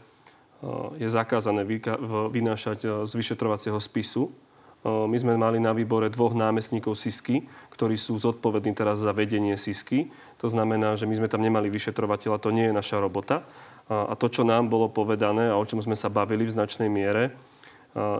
je 0.97 1.07
zakázané 1.11 1.67
vynášať 2.31 3.05
z 3.05 3.11
vyšetrovacieho 3.11 3.77
spisu. 3.77 4.31
My 4.85 5.17
sme 5.17 5.33
mali 5.33 5.57
na 5.57 5.73
výbore 5.73 6.13
dvoch 6.13 6.37
námestníkov 6.37 6.93
SISky, 6.93 7.49
ktorí 7.73 7.97
sú 7.97 8.21
zodpovední 8.21 8.77
teraz 8.77 9.01
za 9.01 9.11
vedenie 9.17 9.57
SISky. 9.57 10.13
To 10.39 10.47
znamená, 10.47 10.93
že 10.93 11.09
my 11.09 11.17
sme 11.17 11.31
tam 11.31 11.41
nemali 11.41 11.73
vyšetrovateľa, 11.73 12.37
to 12.37 12.53
nie 12.53 12.69
je 12.69 12.73
naša 12.77 13.01
robota. 13.01 13.41
A 13.89 14.13
to, 14.13 14.29
čo 14.29 14.45
nám 14.45 14.69
bolo 14.69 14.89
povedané 14.89 15.49
a 15.49 15.57
o 15.57 15.65
čom 15.65 15.81
sme 15.81 15.97
sa 15.97 16.09
bavili 16.09 16.45
v 16.45 16.53
značnej 16.53 16.89
miere, 16.89 17.33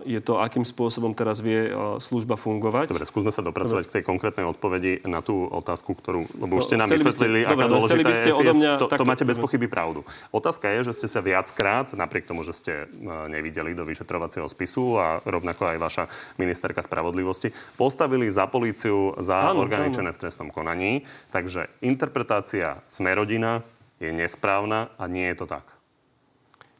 je 0.07 0.19
to, 0.23 0.39
akým 0.39 0.63
spôsobom 0.63 1.11
teraz 1.11 1.43
vie 1.43 1.67
služba 1.99 2.39
fungovať. 2.39 2.95
Dobre, 2.95 3.03
skúsme 3.03 3.27
sa 3.27 3.43
dopracovať 3.43 3.83
Dobre. 3.83 3.91
k 3.91 3.95
tej 3.99 4.03
konkrétnej 4.07 4.47
odpovedi 4.47 5.03
na 5.03 5.19
tú 5.19 5.51
otázku, 5.51 5.91
ktorú, 5.99 6.31
lebo 6.39 6.63
už 6.63 6.71
ste 6.71 6.79
nám 6.79 6.87
vysvetlili, 6.87 7.43
ste, 7.43 7.51
aká 7.51 7.65
dôležitá 7.67 8.07
je 8.07 8.19
SIS. 8.23 8.59
To, 8.79 8.87
to 8.87 9.03
máte 9.03 9.27
bez 9.27 9.35
pochyby 9.35 9.67
pravdu. 9.67 10.07
Otázka 10.31 10.71
je, 10.79 10.87
že 10.87 10.95
ste 10.95 11.07
sa 11.11 11.19
viackrát, 11.19 11.91
napriek 11.91 12.23
tomu, 12.23 12.47
že 12.47 12.55
ste 12.55 12.87
nevideli 13.27 13.75
do 13.75 13.83
vyšetrovacieho 13.83 14.47
spisu 14.47 14.95
a 14.95 15.19
rovnako 15.27 15.75
aj 15.75 15.77
vaša 15.83 16.03
ministerka 16.39 16.79
spravodlivosti, 16.79 17.51
postavili 17.75 18.31
za 18.31 18.47
políciu 18.47 19.11
za 19.19 19.51
áno, 19.51 19.59
organičené 19.59 20.07
áno. 20.07 20.15
v 20.15 20.21
trestnom 20.23 20.55
konaní. 20.55 21.03
Takže 21.35 21.67
interpretácia 21.83 22.79
Smerodina 22.87 23.59
je 23.99 24.07
nesprávna 24.15 24.95
a 24.95 25.03
nie 25.11 25.27
je 25.35 25.35
to 25.35 25.51
tak. 25.51 25.67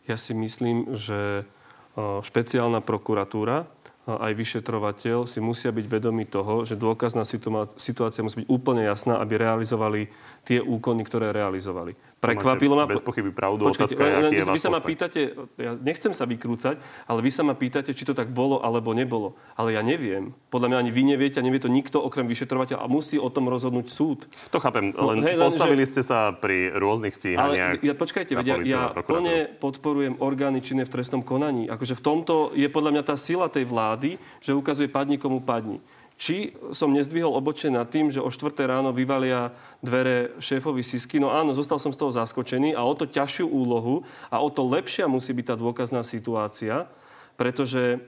Ja 0.08 0.16
si 0.16 0.32
myslím, 0.32 0.96
že 0.96 1.44
špeciálna 1.98 2.84
prokuratúra 2.84 3.66
aj 4.06 4.38
vyšetrovateľ 4.38 5.26
si 5.26 5.42
musia 5.42 5.74
byť 5.74 5.86
vedomí 5.90 6.30
toho, 6.30 6.62
že 6.62 6.78
dôkazná 6.78 7.26
situácia 7.26 8.22
musí 8.22 8.46
byť 8.46 8.50
úplne 8.54 8.86
jasná, 8.86 9.18
aby 9.18 9.42
realizovali 9.42 10.14
tie 10.46 10.62
úkony, 10.62 11.02
ktoré 11.02 11.34
realizovali. 11.34 11.98
Prekvapilo 12.24 12.74
ma... 12.80 12.90
Bez 12.90 13.04
pochyby 13.04 13.30
pravdu. 13.30 13.70
Počkajte, 13.70 13.94
Otázka 13.94 14.04
je, 14.08 14.14
aký 14.18 14.36
je 14.40 14.46
vy 14.50 14.62
sa 14.62 14.70
ma 14.72 14.82
pýtate, 14.82 15.22
ja 15.60 15.72
nechcem 15.78 16.14
sa 16.16 16.26
vykrúcať, 16.26 16.76
ale 17.06 17.20
vy 17.22 17.30
sa 17.30 17.44
ma 17.46 17.54
pýtate, 17.54 17.92
či 17.94 18.04
to 18.08 18.18
tak 18.18 18.32
bolo 18.32 18.64
alebo 18.64 18.96
nebolo. 18.96 19.38
Ale 19.54 19.76
ja 19.76 19.86
neviem. 19.86 20.34
Podľa 20.50 20.68
mňa 20.74 20.78
ani 20.82 20.92
vy 20.96 21.04
neviete 21.06 21.38
a 21.38 21.46
nevie 21.46 21.62
to 21.62 21.70
nikto 21.70 22.02
okrem 22.02 22.26
vyšetrovateľa 22.26 22.82
a 22.82 22.88
musí 22.90 23.22
o 23.22 23.30
tom 23.30 23.52
rozhodnúť 23.52 23.88
súd. 23.92 24.26
To 24.56 24.58
chápem, 24.64 24.96
no, 24.96 25.12
len 25.14 25.22
hej, 25.22 25.38
postavili 25.38 25.84
že... 25.86 26.00
ste 26.00 26.02
sa 26.08 26.34
pri 26.34 26.74
rôznych 26.74 27.14
stíhaniach. 27.14 27.78
Ale 27.78 27.86
ja, 27.86 27.94
počkajte, 27.94 28.34
vedia, 28.40 28.58
ja 28.64 28.96
plne 28.96 29.52
podporujem 29.60 30.18
orgány 30.18 30.64
činné 30.64 30.88
v 30.88 30.92
trestnom 30.96 31.22
konaní. 31.22 31.70
Akože 31.70 31.94
v 31.94 32.02
tomto 32.02 32.56
je 32.58 32.66
podľa 32.72 32.92
mňa 32.96 33.04
tá 33.06 33.16
sila 33.20 33.52
tej 33.52 33.68
vlády, 33.68 34.18
že 34.42 34.56
ukazuje 34.56 34.90
padni 34.90 35.22
komu 35.22 35.44
padni. 35.44 35.84
Či 36.16 36.56
som 36.72 36.96
nezdvihol 36.96 37.36
obočie 37.36 37.68
nad 37.68 37.92
tým, 37.92 38.08
že 38.08 38.24
o 38.24 38.32
4 38.32 38.56
ráno 38.64 38.96
vyvalia 38.96 39.52
dvere 39.84 40.32
šéfovi 40.40 40.80
Sisky. 40.80 41.20
No 41.20 41.36
áno, 41.36 41.52
zostal 41.52 41.76
som 41.76 41.92
z 41.92 42.00
toho 42.00 42.16
zaskočený 42.16 42.72
a 42.72 42.88
o 42.88 42.96
to 42.96 43.04
ťažšiu 43.04 43.52
úlohu 43.52 44.08
a 44.32 44.40
o 44.40 44.48
to 44.48 44.64
lepšia 44.64 45.12
musí 45.12 45.36
byť 45.36 45.46
tá 45.52 45.56
dôkazná 45.60 46.08
situácia, 46.08 46.88
pretože 47.36 48.00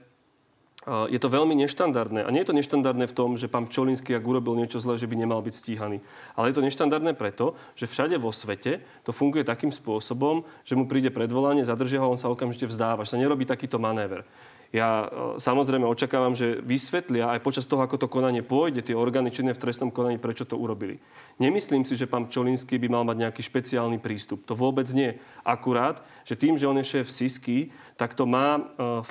je 0.88 1.20
to 1.20 1.28
veľmi 1.28 1.52
neštandardné. 1.52 2.24
A 2.24 2.32
nie 2.32 2.40
je 2.40 2.48
to 2.48 2.56
neštandardné 2.56 3.12
v 3.12 3.16
tom, 3.16 3.36
že 3.36 3.44
pán 3.44 3.68
Čolinský, 3.68 4.16
ak 4.16 4.24
urobil 4.24 4.56
niečo 4.56 4.80
zlé, 4.80 4.96
že 4.96 5.04
by 5.04 5.20
nemal 5.20 5.44
byť 5.44 5.52
stíhaný. 5.52 6.00
Ale 6.32 6.48
je 6.48 6.56
to 6.56 6.64
neštandardné 6.64 7.12
preto, 7.12 7.60
že 7.76 7.84
všade 7.84 8.16
vo 8.16 8.32
svete 8.32 8.80
to 9.04 9.12
funguje 9.12 9.44
takým 9.44 9.68
spôsobom, 9.68 10.48
že 10.64 10.80
mu 10.80 10.88
príde 10.88 11.12
predvolanie, 11.12 11.68
zadržia 11.68 12.00
ho, 12.00 12.08
on 12.08 12.16
sa 12.16 12.32
okamžite 12.32 12.64
vzdáva, 12.64 13.04
že 13.04 13.12
sa 13.12 13.20
nerobí 13.20 13.44
takýto 13.44 13.76
manéver. 13.76 14.24
Ja 14.68 15.08
e, 15.08 15.40
samozrejme 15.40 15.88
očakávam, 15.88 16.36
že 16.36 16.60
vysvetlia 16.60 17.32
aj 17.32 17.40
počas 17.40 17.64
toho, 17.64 17.80
ako 17.80 17.96
to 17.96 18.12
konanie 18.12 18.44
pôjde, 18.44 18.84
tie 18.84 18.96
orgány 18.96 19.32
činné 19.32 19.56
v 19.56 19.62
trestnom 19.64 19.88
konaní, 19.88 20.20
prečo 20.20 20.44
to 20.44 20.60
urobili. 20.60 21.00
Nemyslím 21.40 21.88
si, 21.88 21.96
že 21.96 22.04
pán 22.04 22.28
Čolinský 22.28 22.76
by 22.76 22.88
mal 22.92 23.04
mať 23.08 23.16
nejaký 23.28 23.40
špeciálny 23.40 23.96
prístup. 23.96 24.44
To 24.44 24.52
vôbec 24.52 24.84
nie. 24.92 25.16
Akurát, 25.40 26.04
že 26.28 26.36
tým, 26.36 26.60
že 26.60 26.68
on 26.68 26.76
je 26.76 26.84
šéf 26.84 27.08
SISky, 27.08 27.72
tak 27.96 28.12
to 28.12 28.28
má 28.28 28.60
e, 28.60 28.62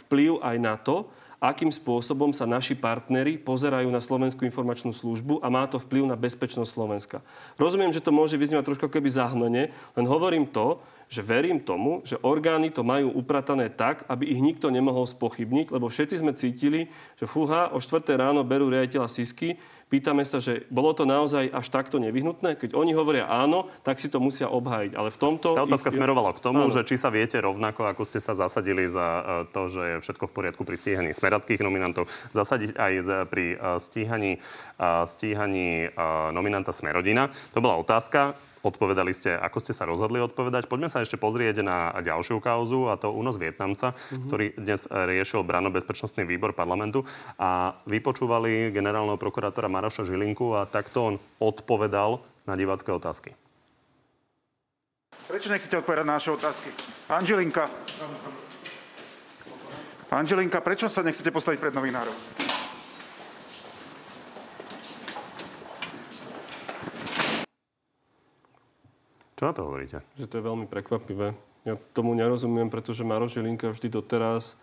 vplyv 0.05 0.45
aj 0.45 0.57
na 0.61 0.77
to, 0.77 1.09
akým 1.37 1.69
spôsobom 1.69 2.33
sa 2.33 2.49
naši 2.49 2.73
partnery 2.73 3.37
pozerajú 3.37 3.89
na 3.93 4.01
Slovenskú 4.01 4.45
informačnú 4.45 4.89
službu 4.89 5.41
a 5.45 5.47
má 5.53 5.69
to 5.69 5.77
vplyv 5.77 6.09
na 6.09 6.17
bezpečnosť 6.17 6.69
Slovenska. 6.69 7.17
Rozumiem, 7.61 7.93
že 7.93 8.01
to 8.01 8.09
môže 8.09 8.37
vyznievať 8.41 8.73
trošku 8.73 8.89
keby 8.89 9.09
zahnene, 9.09 9.69
len 9.69 10.05
hovorím 10.09 10.49
to, 10.49 10.81
že 11.07 11.23
verím 11.23 11.63
tomu, 11.63 12.03
že 12.03 12.19
orgány 12.19 12.67
to 12.67 12.83
majú 12.83 13.11
upratané 13.15 13.71
tak, 13.71 14.03
aby 14.11 14.27
ich 14.27 14.43
nikto 14.43 14.67
nemohol 14.67 15.07
spochybniť, 15.07 15.71
lebo 15.71 15.87
všetci 15.87 16.15
sme 16.19 16.35
cítili, 16.35 16.91
že 17.15 17.25
fúha, 17.25 17.71
o 17.71 17.79
4 17.79 18.03
ráno 18.19 18.43
berú 18.43 18.67
riaditeľa 18.67 19.07
Sisky, 19.07 19.55
pýtame 19.87 20.27
sa, 20.27 20.43
že 20.43 20.67
bolo 20.67 20.91
to 20.91 21.07
naozaj 21.07 21.47
až 21.47 21.67
takto 21.71 21.95
nevyhnutné? 21.97 22.59
Keď 22.59 22.75
oni 22.75 22.91
hovoria 22.91 23.23
áno, 23.27 23.71
tak 23.87 24.03
si 24.03 24.11
to 24.11 24.19
musia 24.19 24.51
obhájiť. 24.51 24.99
Ale 24.99 25.09
v 25.11 25.19
tomto... 25.19 25.55
Tá 25.55 25.63
otázka 25.63 25.89
ich... 25.91 25.95
smerovala 25.95 26.35
k 26.35 26.43
tomu, 26.43 26.67
áno. 26.67 26.73
že 26.73 26.83
či 26.83 26.99
sa 26.99 27.07
viete 27.07 27.39
rovnako, 27.39 27.87
ako 27.87 28.03
ste 28.03 28.19
sa 28.19 28.35
zasadili 28.35 28.83
za 28.91 29.07
e, 29.07 29.23
to, 29.55 29.71
že 29.71 29.81
je 29.81 29.95
všetko 30.03 30.27
v 30.27 30.35
poriadku 30.35 30.67
pri 30.67 30.75
stíhaní 30.75 31.15
smerackých 31.15 31.63
nominantov, 31.63 32.11
zasadiť 32.35 32.75
aj 32.75 32.93
pri 33.31 33.55
e, 33.55 33.57
stíhaní, 33.79 34.31
e, 34.75 34.83
stíhaní 35.07 35.89
nominanta 36.35 36.75
Smerodina. 36.75 37.31
To 37.55 37.63
bola 37.63 37.79
otázka. 37.79 38.35
Odpovedali 38.67 39.15
ste, 39.15 39.31
ako 39.31 39.63
ste 39.63 39.71
sa 39.71 39.87
rozhodli 39.87 40.19
odpovedať. 40.19 40.67
Poďme 40.67 40.91
sa 40.91 40.99
ešte 40.99 41.15
pozrieť 41.15 41.63
na 41.63 41.95
ďalšiu 42.03 42.43
kauzu, 42.43 42.91
a 42.91 42.99
to 42.99 43.15
únos 43.15 43.39
Vietnamca, 43.39 43.95
mm-hmm. 43.95 44.27
ktorý 44.27 44.45
dnes 44.59 44.83
riešil 44.91 45.47
Brano-bezpečnostný 45.47 46.27
výbor 46.27 46.51
parlamentu 46.51 47.07
a 47.39 47.79
vypočúvali 47.87 48.75
generálneho 48.75 49.15
prokurátora 49.15 49.71
Maroša 49.71 50.03
Žilinku 50.03 50.51
a 50.51 50.67
takto 50.67 50.99
on 50.99 51.15
odpovedal 51.39 52.19
na 52.43 52.59
divácké 52.59 52.91
otázky. 52.91 53.31
Prečo 55.31 55.47
nechcete 55.47 55.79
odpovedať 55.79 56.03
na 56.03 56.19
naše 56.19 56.35
otázky? 56.35 56.67
Angelinka. 57.07 57.71
Angelinka, 60.11 60.59
prečo 60.59 60.91
sa 60.91 61.07
nechcete 61.07 61.31
postaviť 61.31 61.59
pred 61.63 61.71
novinárov? 61.71 62.46
Čo 69.37 69.45
na 69.45 69.53
to 69.53 69.69
hovoríte? 69.69 70.01
Že 70.17 70.25
to 70.25 70.37
je 70.41 70.47
veľmi 70.49 70.65
prekvapivé. 70.65 71.37
Ja 71.61 71.77
tomu 71.93 72.17
nerozumiem, 72.17 72.73
pretože 72.73 73.05
Maroš 73.05 73.37
Žilinka 73.37 73.69
vždy 73.69 73.93
doteraz 73.93 74.57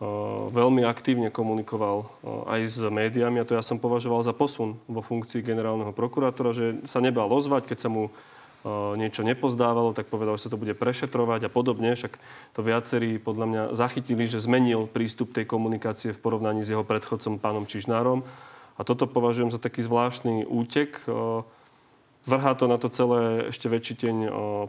uh, 0.00 0.48
veľmi 0.48 0.80
aktívne 0.88 1.28
komunikoval 1.28 2.08
uh, 2.08 2.48
aj 2.48 2.60
s 2.72 2.80
médiami 2.88 3.36
a 3.36 3.44
to 3.44 3.52
ja 3.52 3.60
som 3.60 3.76
považoval 3.76 4.24
za 4.24 4.32
posun 4.32 4.80
vo 4.88 5.04
funkcii 5.04 5.44
generálneho 5.44 5.92
prokurátora, 5.92 6.56
že 6.56 6.80
sa 6.88 7.04
nebal 7.04 7.28
ozvať, 7.28 7.68
keď 7.68 7.78
sa 7.84 7.92
mu 7.92 8.08
uh, 8.08 8.96
niečo 8.96 9.20
nepozdávalo, 9.28 9.92
tak 9.92 10.08
povedal, 10.08 10.40
že 10.40 10.48
sa 10.48 10.56
to 10.56 10.62
bude 10.62 10.72
prešetrovať 10.72 11.44
a 11.44 11.52
podobne. 11.52 11.92
Však 11.92 12.16
to 12.56 12.64
viacerí 12.64 13.20
podľa 13.20 13.44
mňa 13.44 13.62
zachytili, 13.76 14.24
že 14.24 14.40
zmenil 14.40 14.88
prístup 14.88 15.36
tej 15.36 15.44
komunikácie 15.44 16.16
v 16.16 16.22
porovnaní 16.24 16.64
s 16.64 16.72
jeho 16.72 16.80
predchodcom 16.80 17.36
pánom 17.36 17.68
Čižnárom. 17.68 18.24
A 18.78 18.88
toto 18.88 19.04
považujem 19.04 19.52
za 19.52 19.60
taký 19.60 19.84
zvláštny 19.84 20.48
útek. 20.48 20.96
Vrhá 22.24 22.56
to 22.58 22.66
na 22.66 22.80
to 22.80 22.88
celé 22.90 23.52
ešte 23.52 23.68
väčší 23.70 23.94
teň 24.00 24.16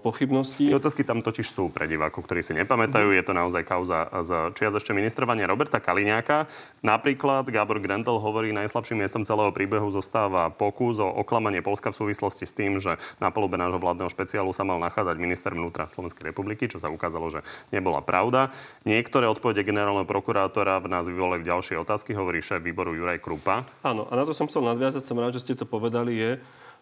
pochybností. 0.03 0.69
Tie 0.69 0.77
otázky 0.77 1.07
tam 1.07 1.25
totiž 1.25 1.47
sú 1.49 1.71
pre 1.73 1.87
divákov, 1.89 2.27
ktorí 2.27 2.45
si 2.45 2.53
nepamätajú. 2.53 3.15
Je 3.15 3.23
to 3.25 3.33
naozaj 3.33 3.65
kauza 3.65 4.05
z 4.21 4.53
čias 4.53 4.75
ešte 4.75 4.93
ministrovania 4.93 5.49
Roberta 5.49 5.81
Kaliňáka. 5.81 6.45
Napríklad 6.85 7.47
Gábor 7.49 7.81
Grendel 7.81 8.19
hovorí, 8.19 8.53
najslabším 8.53 9.01
miestom 9.01 9.23
celého 9.25 9.49
príbehu 9.55 9.89
zostáva 9.89 10.51
pokus 10.51 10.99
o 10.99 11.07
oklamanie 11.07 11.63
Polska 11.63 11.95
v 11.95 11.99
súvislosti 12.05 12.45
s 12.45 12.53
tým, 12.53 12.77
že 12.77 12.99
na 13.17 13.31
polube 13.31 13.55
nášho 13.55 13.79
vládneho 13.79 14.11
špeciálu 14.11 14.51
sa 14.51 14.67
mal 14.67 14.79
nachádzať 14.79 15.15
minister 15.19 15.51
vnútra 15.55 15.87
Slovenskej 15.91 16.31
republiky, 16.31 16.67
čo 16.67 16.79
sa 16.79 16.91
ukázalo, 16.91 17.27
že 17.31 17.43
nebola 17.71 18.03
pravda. 18.03 18.51
Niektoré 18.83 19.27
odpovede 19.27 19.63
generálneho 19.67 20.07
prokurátora 20.07 20.79
v 20.79 20.87
nás 20.91 21.05
vyvolali 21.07 21.43
ďalšie 21.43 21.79
otázky, 21.79 22.15
hovorí 22.15 22.39
šéf 22.39 22.63
výboru 22.63 22.95
Juraj 22.95 23.19
Krupa. 23.21 23.67
Áno, 23.83 24.07
a 24.07 24.13
na 24.15 24.23
to 24.23 24.33
som 24.33 24.47
chcel 24.47 24.63
nadviazať, 24.65 25.03
som 25.05 25.19
rád, 25.19 25.35
že 25.35 25.43
ste 25.43 25.53
to 25.59 25.67
povedali, 25.67 26.15
je, 26.15 26.31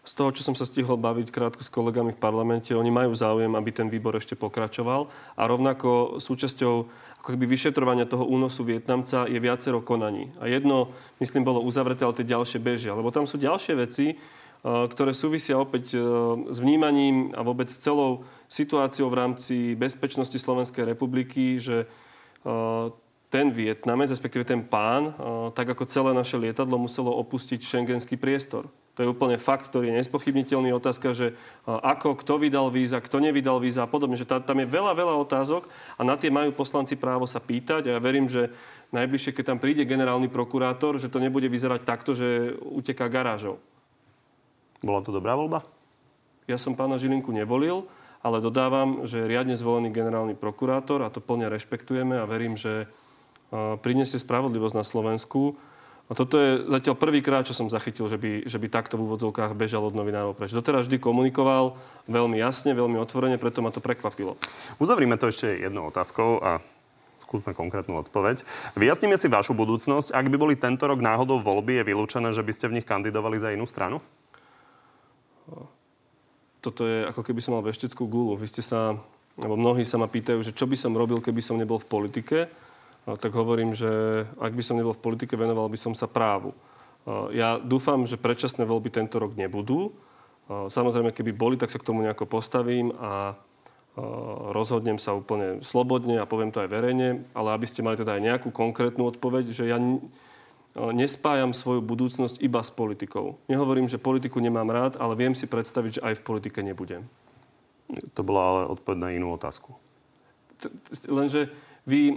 z 0.08 0.16
toho, 0.16 0.32
čo 0.32 0.40
som 0.40 0.56
sa 0.56 0.64
stihol 0.64 0.96
baviť 0.96 1.28
krátko 1.28 1.60
s 1.60 1.68
kolegami 1.68 2.16
v 2.16 2.22
parlamente, 2.22 2.72
oni 2.72 2.88
majú 2.88 3.12
záujem, 3.12 3.52
aby 3.52 3.70
ten 3.76 3.92
výbor 3.92 4.16
ešte 4.16 4.32
pokračoval 4.40 5.12
a 5.36 5.42
rovnako 5.44 6.16
súčasťou 6.16 6.74
ako 7.20 7.36
keby 7.36 7.44
vyšetrovania 7.44 8.08
toho 8.08 8.24
únosu 8.24 8.64
Vietnamca 8.64 9.28
je 9.28 9.36
viacero 9.36 9.84
konaní. 9.84 10.32
A 10.40 10.48
jedno, 10.48 10.96
myslím, 11.20 11.44
bolo 11.44 11.60
uzavreté, 11.60 12.08
ale 12.08 12.16
tie 12.16 12.24
ďalšie 12.24 12.56
bežia. 12.56 12.96
Lebo 12.96 13.12
tam 13.12 13.28
sú 13.28 13.36
ďalšie 13.36 13.74
veci, 13.76 14.06
e, 14.08 14.16
ktoré 14.64 15.12
súvisia 15.12 15.60
opäť 15.60 15.92
e, 15.92 16.00
s 16.48 16.56
vnímaním 16.56 17.36
a 17.36 17.44
vôbec 17.44 17.68
celou 17.68 18.24
situáciou 18.48 19.12
v 19.12 19.18
rámci 19.18 19.56
bezpečnosti 19.76 20.40
Slovenskej 20.40 20.88
republiky, 20.88 21.60
že 21.60 21.84
e, 21.84 21.86
ten 23.28 23.52
Vietnamec, 23.52 24.08
respektíve 24.08 24.48
ten 24.48 24.64
pán, 24.64 25.12
tak 25.52 25.68
ako 25.68 25.84
celé 25.84 26.16
naše 26.16 26.40
lietadlo 26.40 26.80
muselo 26.80 27.12
opustiť 27.12 27.60
šengenský 27.60 28.16
priestor. 28.16 28.72
To 28.98 29.06
je 29.06 29.12
úplne 29.14 29.38
fakt, 29.38 29.70
ktorý 29.70 29.94
je 29.94 30.02
nespochybniteľný. 30.02 30.74
Otázka, 30.74 31.14
že 31.14 31.38
ako, 31.70 32.18
kto 32.18 32.42
vydal 32.42 32.66
víza, 32.74 32.98
kto 32.98 33.22
nevydal 33.22 33.62
víza 33.62 33.86
a 33.86 33.88
podobne. 33.88 34.18
Že 34.18 34.42
tam 34.42 34.58
je 34.58 34.66
veľa, 34.66 34.90
veľa 34.90 35.14
otázok 35.22 35.70
a 35.94 36.02
na 36.02 36.18
tie 36.18 36.34
majú 36.34 36.50
poslanci 36.50 36.98
právo 36.98 37.22
sa 37.30 37.38
pýtať 37.38 37.86
a 37.86 37.94
ja 37.94 38.00
verím, 38.02 38.26
že 38.26 38.50
najbližšie, 38.90 39.38
keď 39.38 39.54
tam 39.54 39.62
príde 39.62 39.86
generálny 39.86 40.26
prokurátor, 40.26 40.98
že 40.98 41.06
to 41.06 41.22
nebude 41.22 41.46
vyzerať 41.46 41.86
takto, 41.86 42.18
že 42.18 42.58
uteká 42.58 43.06
garážou. 43.06 43.62
Bola 44.82 44.98
to 44.98 45.14
dobrá 45.14 45.38
voľba? 45.38 45.62
Ja 46.50 46.58
som 46.58 46.74
pána 46.74 46.98
Žilinku 46.98 47.30
nevolil, 47.30 47.86
ale 48.18 48.42
dodávam, 48.42 49.06
že 49.06 49.30
riadne 49.30 49.54
zvolený 49.54 49.94
generálny 49.94 50.34
prokurátor 50.34 51.06
a 51.06 51.12
to 51.14 51.22
plne 51.22 51.46
rešpektujeme 51.46 52.18
a 52.18 52.26
verím, 52.26 52.58
že 52.58 52.90
prinesie 53.78 54.18
spravodlivosť 54.18 54.74
na 54.74 54.82
Slovensku 54.82 55.54
a 56.08 56.12
toto 56.16 56.40
je 56.40 56.64
zatiaľ 56.64 56.96
prvýkrát, 56.96 57.44
čo 57.44 57.52
som 57.52 57.68
zachytil, 57.68 58.08
že 58.08 58.16
by, 58.16 58.48
že 58.48 58.56
by 58.56 58.66
takto 58.72 58.96
v 58.96 59.04
úvodzovkách 59.04 59.52
bežal 59.52 59.84
od 59.84 59.92
novinárov 59.92 60.32
preč. 60.32 60.56
Doteraz 60.56 60.88
vždy 60.88 60.96
komunikoval 60.96 61.76
veľmi 62.08 62.40
jasne, 62.40 62.72
veľmi 62.72 62.96
otvorene, 62.96 63.36
preto 63.36 63.60
ma 63.60 63.68
to 63.68 63.84
prekvapilo. 63.84 64.40
Uzavrime 64.80 65.20
to 65.20 65.28
ešte 65.28 65.52
jednou 65.52 65.92
otázkou 65.92 66.40
a 66.40 66.64
skúsme 67.28 67.52
konkrétnu 67.52 68.00
odpoveď. 68.00 68.40
Vyjasníme 68.72 69.20
si 69.20 69.28
vašu 69.28 69.52
budúcnosť. 69.52 70.16
Ak 70.16 70.32
by 70.32 70.36
boli 70.40 70.56
tento 70.56 70.88
rok 70.88 71.04
náhodou 71.04 71.44
voľby, 71.44 71.84
je 71.84 71.88
vylúčené, 71.92 72.32
že 72.32 72.40
by 72.40 72.52
ste 72.56 72.72
v 72.72 72.80
nich 72.80 72.88
kandidovali 72.88 73.36
za 73.36 73.52
inú 73.52 73.68
stranu? 73.68 74.00
Toto 76.64 76.88
je 76.88 77.04
ako 77.04 77.20
keby 77.20 77.40
som 77.44 77.52
mal 77.52 77.64
vešteckú 77.68 78.08
gulu. 78.08 78.32
Vy 78.40 78.48
ste 78.48 78.64
sa, 78.64 78.96
alebo 79.36 79.60
mnohí 79.60 79.84
sa 79.84 80.00
ma 80.00 80.08
pýtajú, 80.08 80.40
že 80.40 80.56
čo 80.56 80.64
by 80.64 80.80
som 80.80 80.96
robil, 80.96 81.20
keby 81.20 81.44
som 81.44 81.60
nebol 81.60 81.76
v 81.76 81.84
politike 81.84 82.48
tak 83.16 83.32
hovorím, 83.32 83.72
že 83.72 83.88
ak 84.36 84.52
by 84.52 84.60
som 84.60 84.76
nebol 84.76 84.92
v 84.92 85.00
politike, 85.00 85.38
venoval 85.38 85.72
by 85.72 85.78
som 85.80 85.96
sa 85.96 86.04
právu. 86.04 86.52
Ja 87.32 87.56
dúfam, 87.56 88.04
že 88.04 88.20
predčasné 88.20 88.68
voľby 88.68 88.92
tento 88.92 89.16
rok 89.16 89.32
nebudú. 89.32 89.96
Samozrejme, 90.48 91.16
keby 91.16 91.32
boli, 91.32 91.56
tak 91.56 91.72
sa 91.72 91.80
k 91.80 91.88
tomu 91.88 92.04
nejako 92.04 92.28
postavím 92.28 92.92
a 93.00 93.32
rozhodnem 94.52 95.00
sa 95.00 95.16
úplne 95.16 95.64
slobodne 95.64 96.20
a 96.20 96.28
poviem 96.28 96.52
to 96.52 96.60
aj 96.60 96.68
verejne, 96.68 97.24
ale 97.32 97.48
aby 97.56 97.66
ste 97.66 97.80
mali 97.80 97.96
teda 97.96 98.14
aj 98.14 98.22
nejakú 98.22 98.48
konkrétnu 98.52 99.08
odpoveď, 99.10 99.50
že 99.56 99.66
ja 99.66 99.80
nespájam 100.78 101.50
svoju 101.50 101.82
budúcnosť 101.82 102.38
iba 102.38 102.62
s 102.62 102.70
politikou. 102.70 103.40
Nehovorím, 103.50 103.90
že 103.90 103.98
politiku 103.98 104.38
nemám 104.38 104.70
rád, 104.70 104.94
ale 105.00 105.18
viem 105.18 105.34
si 105.34 105.50
predstaviť, 105.50 105.98
že 105.98 106.04
aj 106.04 106.14
v 106.20 106.26
politike 106.28 106.62
nebudem. 106.62 107.08
To 108.14 108.22
bola 108.22 108.42
ale 108.44 108.60
odpoveď 108.78 108.98
na 109.00 109.10
inú 109.16 109.34
otázku. 109.34 109.74
Lenže 111.08 111.50
vy 111.88 112.12
e, 112.12 112.16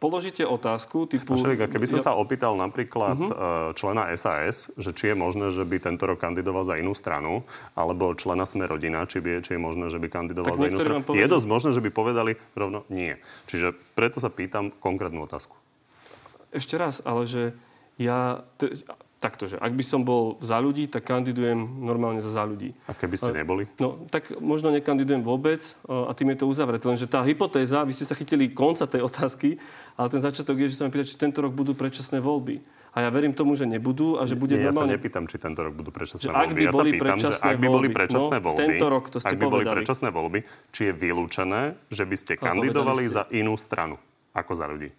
položíte 0.00 0.40
otázku 0.48 1.04
typu... 1.04 1.36
Šelika, 1.36 1.68
keby 1.68 1.84
som 1.84 2.00
ja... 2.00 2.08
sa 2.08 2.12
opýtal 2.16 2.56
napríklad 2.56 3.20
uh-huh. 3.20 3.76
člena 3.76 4.08
SAS, 4.16 4.72
že 4.80 4.96
či 4.96 5.12
je 5.12 5.16
možné, 5.16 5.52
že 5.52 5.68
by 5.68 5.76
tento 5.84 6.08
rok 6.08 6.16
kandidoval 6.16 6.64
za 6.64 6.80
inú 6.80 6.96
stranu, 6.96 7.44
alebo 7.76 8.16
člena 8.16 8.48
Sme 8.48 8.64
rodina, 8.64 9.04
či, 9.04 9.20
by, 9.20 9.44
či 9.44 9.54
je 9.54 9.60
možné, 9.60 9.92
že 9.92 10.00
by 10.00 10.08
kandidoval 10.08 10.56
tak 10.56 10.64
za 10.64 10.68
inú 10.72 10.78
stranu. 10.80 11.00
Povedali... 11.04 11.20
Je 11.20 11.28
dosť 11.28 11.46
možné, 11.46 11.70
že 11.76 11.82
by 11.84 11.90
povedali 11.92 12.32
rovno 12.56 12.88
nie. 12.88 13.20
Čiže 13.52 13.76
preto 13.92 14.16
sa 14.16 14.32
pýtam 14.32 14.72
konkrétnu 14.80 15.28
otázku. 15.28 15.52
Ešte 16.48 16.80
raz, 16.80 17.04
ale 17.04 17.28
že 17.28 17.52
ja 18.00 18.48
takto, 19.22 19.46
že 19.46 19.54
ak 19.62 19.70
by 19.70 19.84
som 19.86 20.02
bol 20.02 20.42
za 20.42 20.58
ľudí, 20.58 20.90
tak 20.90 21.06
kandidujem 21.06 21.62
normálne 21.78 22.18
za 22.18 22.34
za 22.34 22.42
ľudí. 22.42 22.74
A 22.90 22.92
keby 22.98 23.14
ste 23.14 23.30
neboli? 23.30 23.70
No, 23.78 24.02
tak 24.10 24.34
možno 24.42 24.74
nekandidujem 24.74 25.22
vôbec 25.22 25.62
a 25.86 26.10
tým 26.10 26.34
je 26.34 26.42
to 26.42 26.50
uzavreté. 26.50 26.90
Lenže 26.90 27.06
tá 27.06 27.22
hypotéza, 27.22 27.86
vy 27.86 27.94
ste 27.94 28.02
sa 28.02 28.18
chytili 28.18 28.50
konca 28.50 28.82
tej 28.90 29.06
otázky, 29.06 29.62
ale 29.94 30.10
ten 30.10 30.18
začiatok 30.18 30.58
je, 30.66 30.74
že 30.74 30.82
sa 30.82 30.84
mi 30.84 30.90
pýta, 30.90 31.06
či 31.06 31.14
tento 31.14 31.38
rok 31.38 31.54
budú 31.54 31.78
predčasné 31.78 32.18
voľby. 32.18 32.58
A 32.92 33.00
ja 33.00 33.08
verím 33.08 33.32
tomu, 33.32 33.56
že 33.56 33.64
nebudú 33.64 34.20
a 34.20 34.28
že 34.28 34.36
bude 34.36 34.52
Nie, 34.52 34.68
normálne... 34.68 34.92
Ja 34.92 35.00
sa 35.00 35.00
nepýtam, 35.00 35.24
či 35.24 35.40
tento 35.40 35.64
rok 35.64 35.72
budú 35.72 35.88
predčasné 35.88 36.28
voľby. 36.28 36.44
Ak 36.44 36.52
by 36.52 36.60
ja 36.60 36.72
boli 36.74 36.90
sa 36.90 36.96
pýtam, 36.98 37.16
že 37.16 37.34
ak 37.40 37.56
by 37.56 37.68
boli 37.72 37.88
predčasné 37.88 38.36
no, 38.36 38.44
voľby, 38.44 38.60
tento 38.60 38.86
rok, 38.92 39.04
to 39.08 39.16
ste 39.16 39.32
ak 39.32 39.32
by 39.32 39.44
povedali. 39.48 39.64
boli 39.64 39.76
predčasné 39.80 40.08
voľby, 40.12 40.38
či 40.76 40.80
je 40.90 40.92
vylúčené, 40.92 41.62
že 41.88 42.04
by 42.04 42.16
ste 42.20 42.32
kandidovali 42.36 43.04
za 43.08 43.24
inú 43.32 43.56
stranu 43.56 43.96
ako 44.36 44.52
za 44.52 44.68
ľudí? 44.68 44.92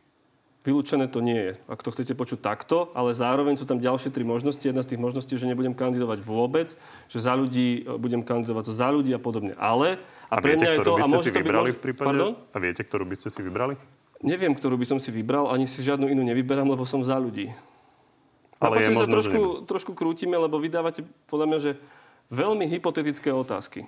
Vylúčené 0.63 1.11
to 1.11 1.19
nie 1.19 1.35
je, 1.35 1.53
ak 1.67 1.83
to 1.83 1.91
chcete 1.91 2.15
počuť 2.15 2.39
takto, 2.39 2.87
ale 2.95 3.11
zároveň 3.11 3.59
sú 3.59 3.67
tam 3.67 3.83
ďalšie 3.83 4.15
tri 4.15 4.23
možnosti. 4.23 4.63
Jedna 4.63 4.79
z 4.79 4.95
tých 4.95 5.03
možností 5.03 5.35
je, 5.35 5.43
že 5.43 5.51
nebudem 5.51 5.75
kandidovať 5.75 6.23
vôbec, 6.23 6.79
že 7.11 7.19
za 7.19 7.35
ľudí 7.35 7.83
e, 7.83 7.99
budem 7.99 8.23
kandidovať 8.23 8.71
za 8.71 8.87
ľudí 8.87 9.11
a 9.11 9.19
podobne. 9.19 9.59
Ale 9.59 9.99
a, 10.31 10.39
a 10.39 10.41
pre 10.41 10.55
viete, 10.55 10.63
mňa 10.63 10.71
je 10.71 10.79
to... 10.87 10.93
A 10.95 11.19
si 11.19 11.35
vybrali 11.35 11.75
byť, 11.75 11.77
v 11.77 11.81
prípade? 11.83 12.07
Pardon? 12.07 12.31
A 12.55 12.57
viete, 12.63 12.79
ktorú 12.79 13.03
by 13.03 13.15
ste 13.19 13.27
si 13.27 13.43
vybrali? 13.43 13.75
Neviem, 14.23 14.55
ktorú 14.55 14.79
by 14.79 14.87
som 14.87 14.99
si 15.03 15.11
vybral, 15.11 15.51
ani 15.51 15.67
si 15.67 15.83
žiadnu 15.83 16.07
inú 16.07 16.23
nevyberám, 16.23 16.71
lebo 16.71 16.87
som 16.87 17.03
za 17.03 17.19
ľudí. 17.19 17.51
Ale 18.63 18.87
je 18.87 18.95
možno, 18.95 19.11
trošku, 19.11 19.41
trošku 19.67 19.91
krútime, 19.91 20.39
lebo 20.39 20.55
vydávate 20.63 21.03
podľa 21.27 21.45
mňa, 21.51 21.59
že 21.59 21.71
veľmi 22.31 22.63
hypotetické 22.71 23.35
otázky. 23.35 23.83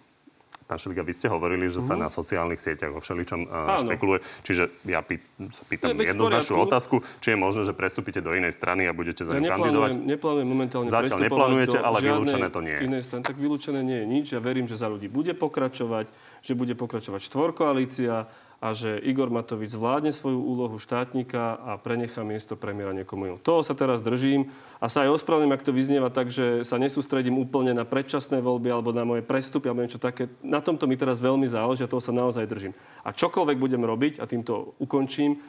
Pán 0.66 0.82
Šeliga, 0.82 1.06
vy 1.06 1.14
ste 1.14 1.30
hovorili, 1.30 1.70
že 1.70 1.78
sa 1.78 1.94
mm. 1.94 2.02
na 2.02 2.10
sociálnych 2.10 2.58
sieťach 2.58 2.90
vo 2.90 2.98
všeličom 2.98 3.40
uh, 3.46 3.78
špekuluje. 3.86 4.26
Čiže 4.42 4.74
ja 4.90 5.06
pý, 5.06 5.22
sa 5.54 5.62
pýtam 5.62 5.94
ja, 5.94 6.10
jednoznačnú 6.10 6.58
otázku, 6.66 7.06
či 7.22 7.34
je 7.34 7.38
možné, 7.38 7.70
že 7.70 7.74
prestúpite 7.78 8.18
do 8.18 8.34
inej 8.34 8.58
strany 8.58 8.90
a 8.90 8.92
budete 8.98 9.22
za 9.22 9.38
ja 9.38 9.46
ňu 9.46 9.50
kandidovať? 9.54 9.92
Neplánujem 9.94 10.48
momentálne 10.50 10.90
Zatiaľ 10.90 11.22
neplánujete, 11.22 11.78
ale 11.78 11.98
vylúčené 12.02 12.48
to 12.50 12.66
nie 12.66 12.74
je. 12.74 12.82
Inej 12.82 13.04
strany. 13.06 13.22
Tak 13.30 13.38
vylúčené 13.38 13.80
nie 13.86 13.98
je 14.02 14.06
nič. 14.10 14.26
Ja 14.34 14.42
verím, 14.42 14.66
že 14.66 14.74
za 14.74 14.90
ľudí 14.90 15.06
bude 15.06 15.38
pokračovať, 15.38 16.10
že 16.42 16.54
bude 16.58 16.74
pokračovať 16.74 17.22
štvorkoalícia 17.30 18.26
a 18.64 18.72
že 18.72 18.98
Igor 19.04 19.28
Matovič 19.30 19.76
zvládne 19.76 20.16
svoju 20.16 20.40
úlohu 20.40 20.80
štátnika 20.80 21.60
a 21.60 21.72
prenechá 21.76 22.24
miesto 22.24 22.56
premiéra 22.56 22.96
niekomu 22.96 23.28
inému. 23.28 23.44
Toho 23.44 23.62
sa 23.62 23.76
teraz 23.76 24.00
držím 24.00 24.50
a 24.80 24.88
sa 24.88 25.04
aj 25.04 25.22
ospravedlňujem, 25.22 25.56
ak 25.56 25.66
to 25.68 25.76
vyznieva 25.76 26.10
tak, 26.10 26.32
že 26.32 26.64
sa 26.64 26.80
nesústredím 26.80 27.36
úplne 27.36 27.76
na 27.76 27.84
predčasné 27.84 28.40
voľby 28.40 28.72
alebo 28.72 28.96
na 28.96 29.04
moje 29.04 29.22
prestupy 29.28 29.70
alebo 29.70 29.84
niečo 29.84 30.02
také. 30.02 30.32
Na 30.40 30.64
tomto 30.64 30.88
mi 30.88 30.96
teraz 30.96 31.20
veľmi 31.20 31.46
záleží 31.46 31.84
a 31.84 31.92
toho 31.92 32.02
sa 32.02 32.16
naozaj 32.16 32.48
držím. 32.48 32.74
A 33.04 33.12
čokoľvek 33.14 33.58
budem 33.60 33.84
robiť, 33.84 34.24
a 34.24 34.26
týmto 34.26 34.74
ukončím, 34.80 35.44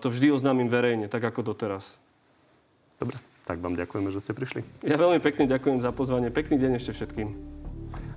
to 0.00 0.06
vždy 0.08 0.32
oznámim 0.32 0.68
verejne, 0.68 1.12
tak 1.12 1.24
ako 1.24 1.44
doteraz. 1.44 1.96
Dobre, 2.96 3.20
tak 3.44 3.60
vám 3.60 3.76
ďakujeme, 3.76 4.08
že 4.12 4.20
ste 4.20 4.32
prišli. 4.32 4.64
Ja 4.84 4.96
veľmi 4.96 5.20
pekne 5.20 5.44
ďakujem 5.48 5.84
za 5.84 5.92
pozvanie. 5.92 6.32
Pekný 6.32 6.56
deň 6.56 6.80
ešte 6.80 6.92
všetkým. 6.96 7.57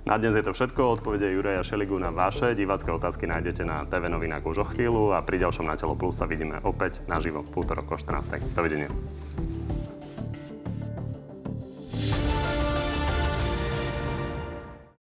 Na 0.02 0.18
dnes 0.18 0.34
je 0.34 0.42
to 0.42 0.50
všetko. 0.50 0.98
Odpovede 0.98 1.30
Juraja 1.30 1.62
Šeligu 1.62 1.94
na 1.94 2.10
vaše 2.10 2.58
divácké 2.58 2.90
otázky 2.90 3.22
nájdete 3.30 3.62
na 3.62 3.86
TV 3.86 4.10
novinách 4.10 4.42
už 4.42 4.58
o 4.58 4.66
chvíľu 4.66 5.14
a 5.14 5.22
pri 5.22 5.38
ďalšom 5.38 5.62
Na 5.62 5.78
telo 5.78 5.94
plus 5.94 6.18
sa 6.18 6.26
vidíme 6.26 6.58
opäť 6.66 6.98
naživo 7.06 7.46
v 7.46 7.62
útorok 7.62 7.86
o 7.86 7.96
14. 7.96 8.42
Dovidenia. 8.50 8.90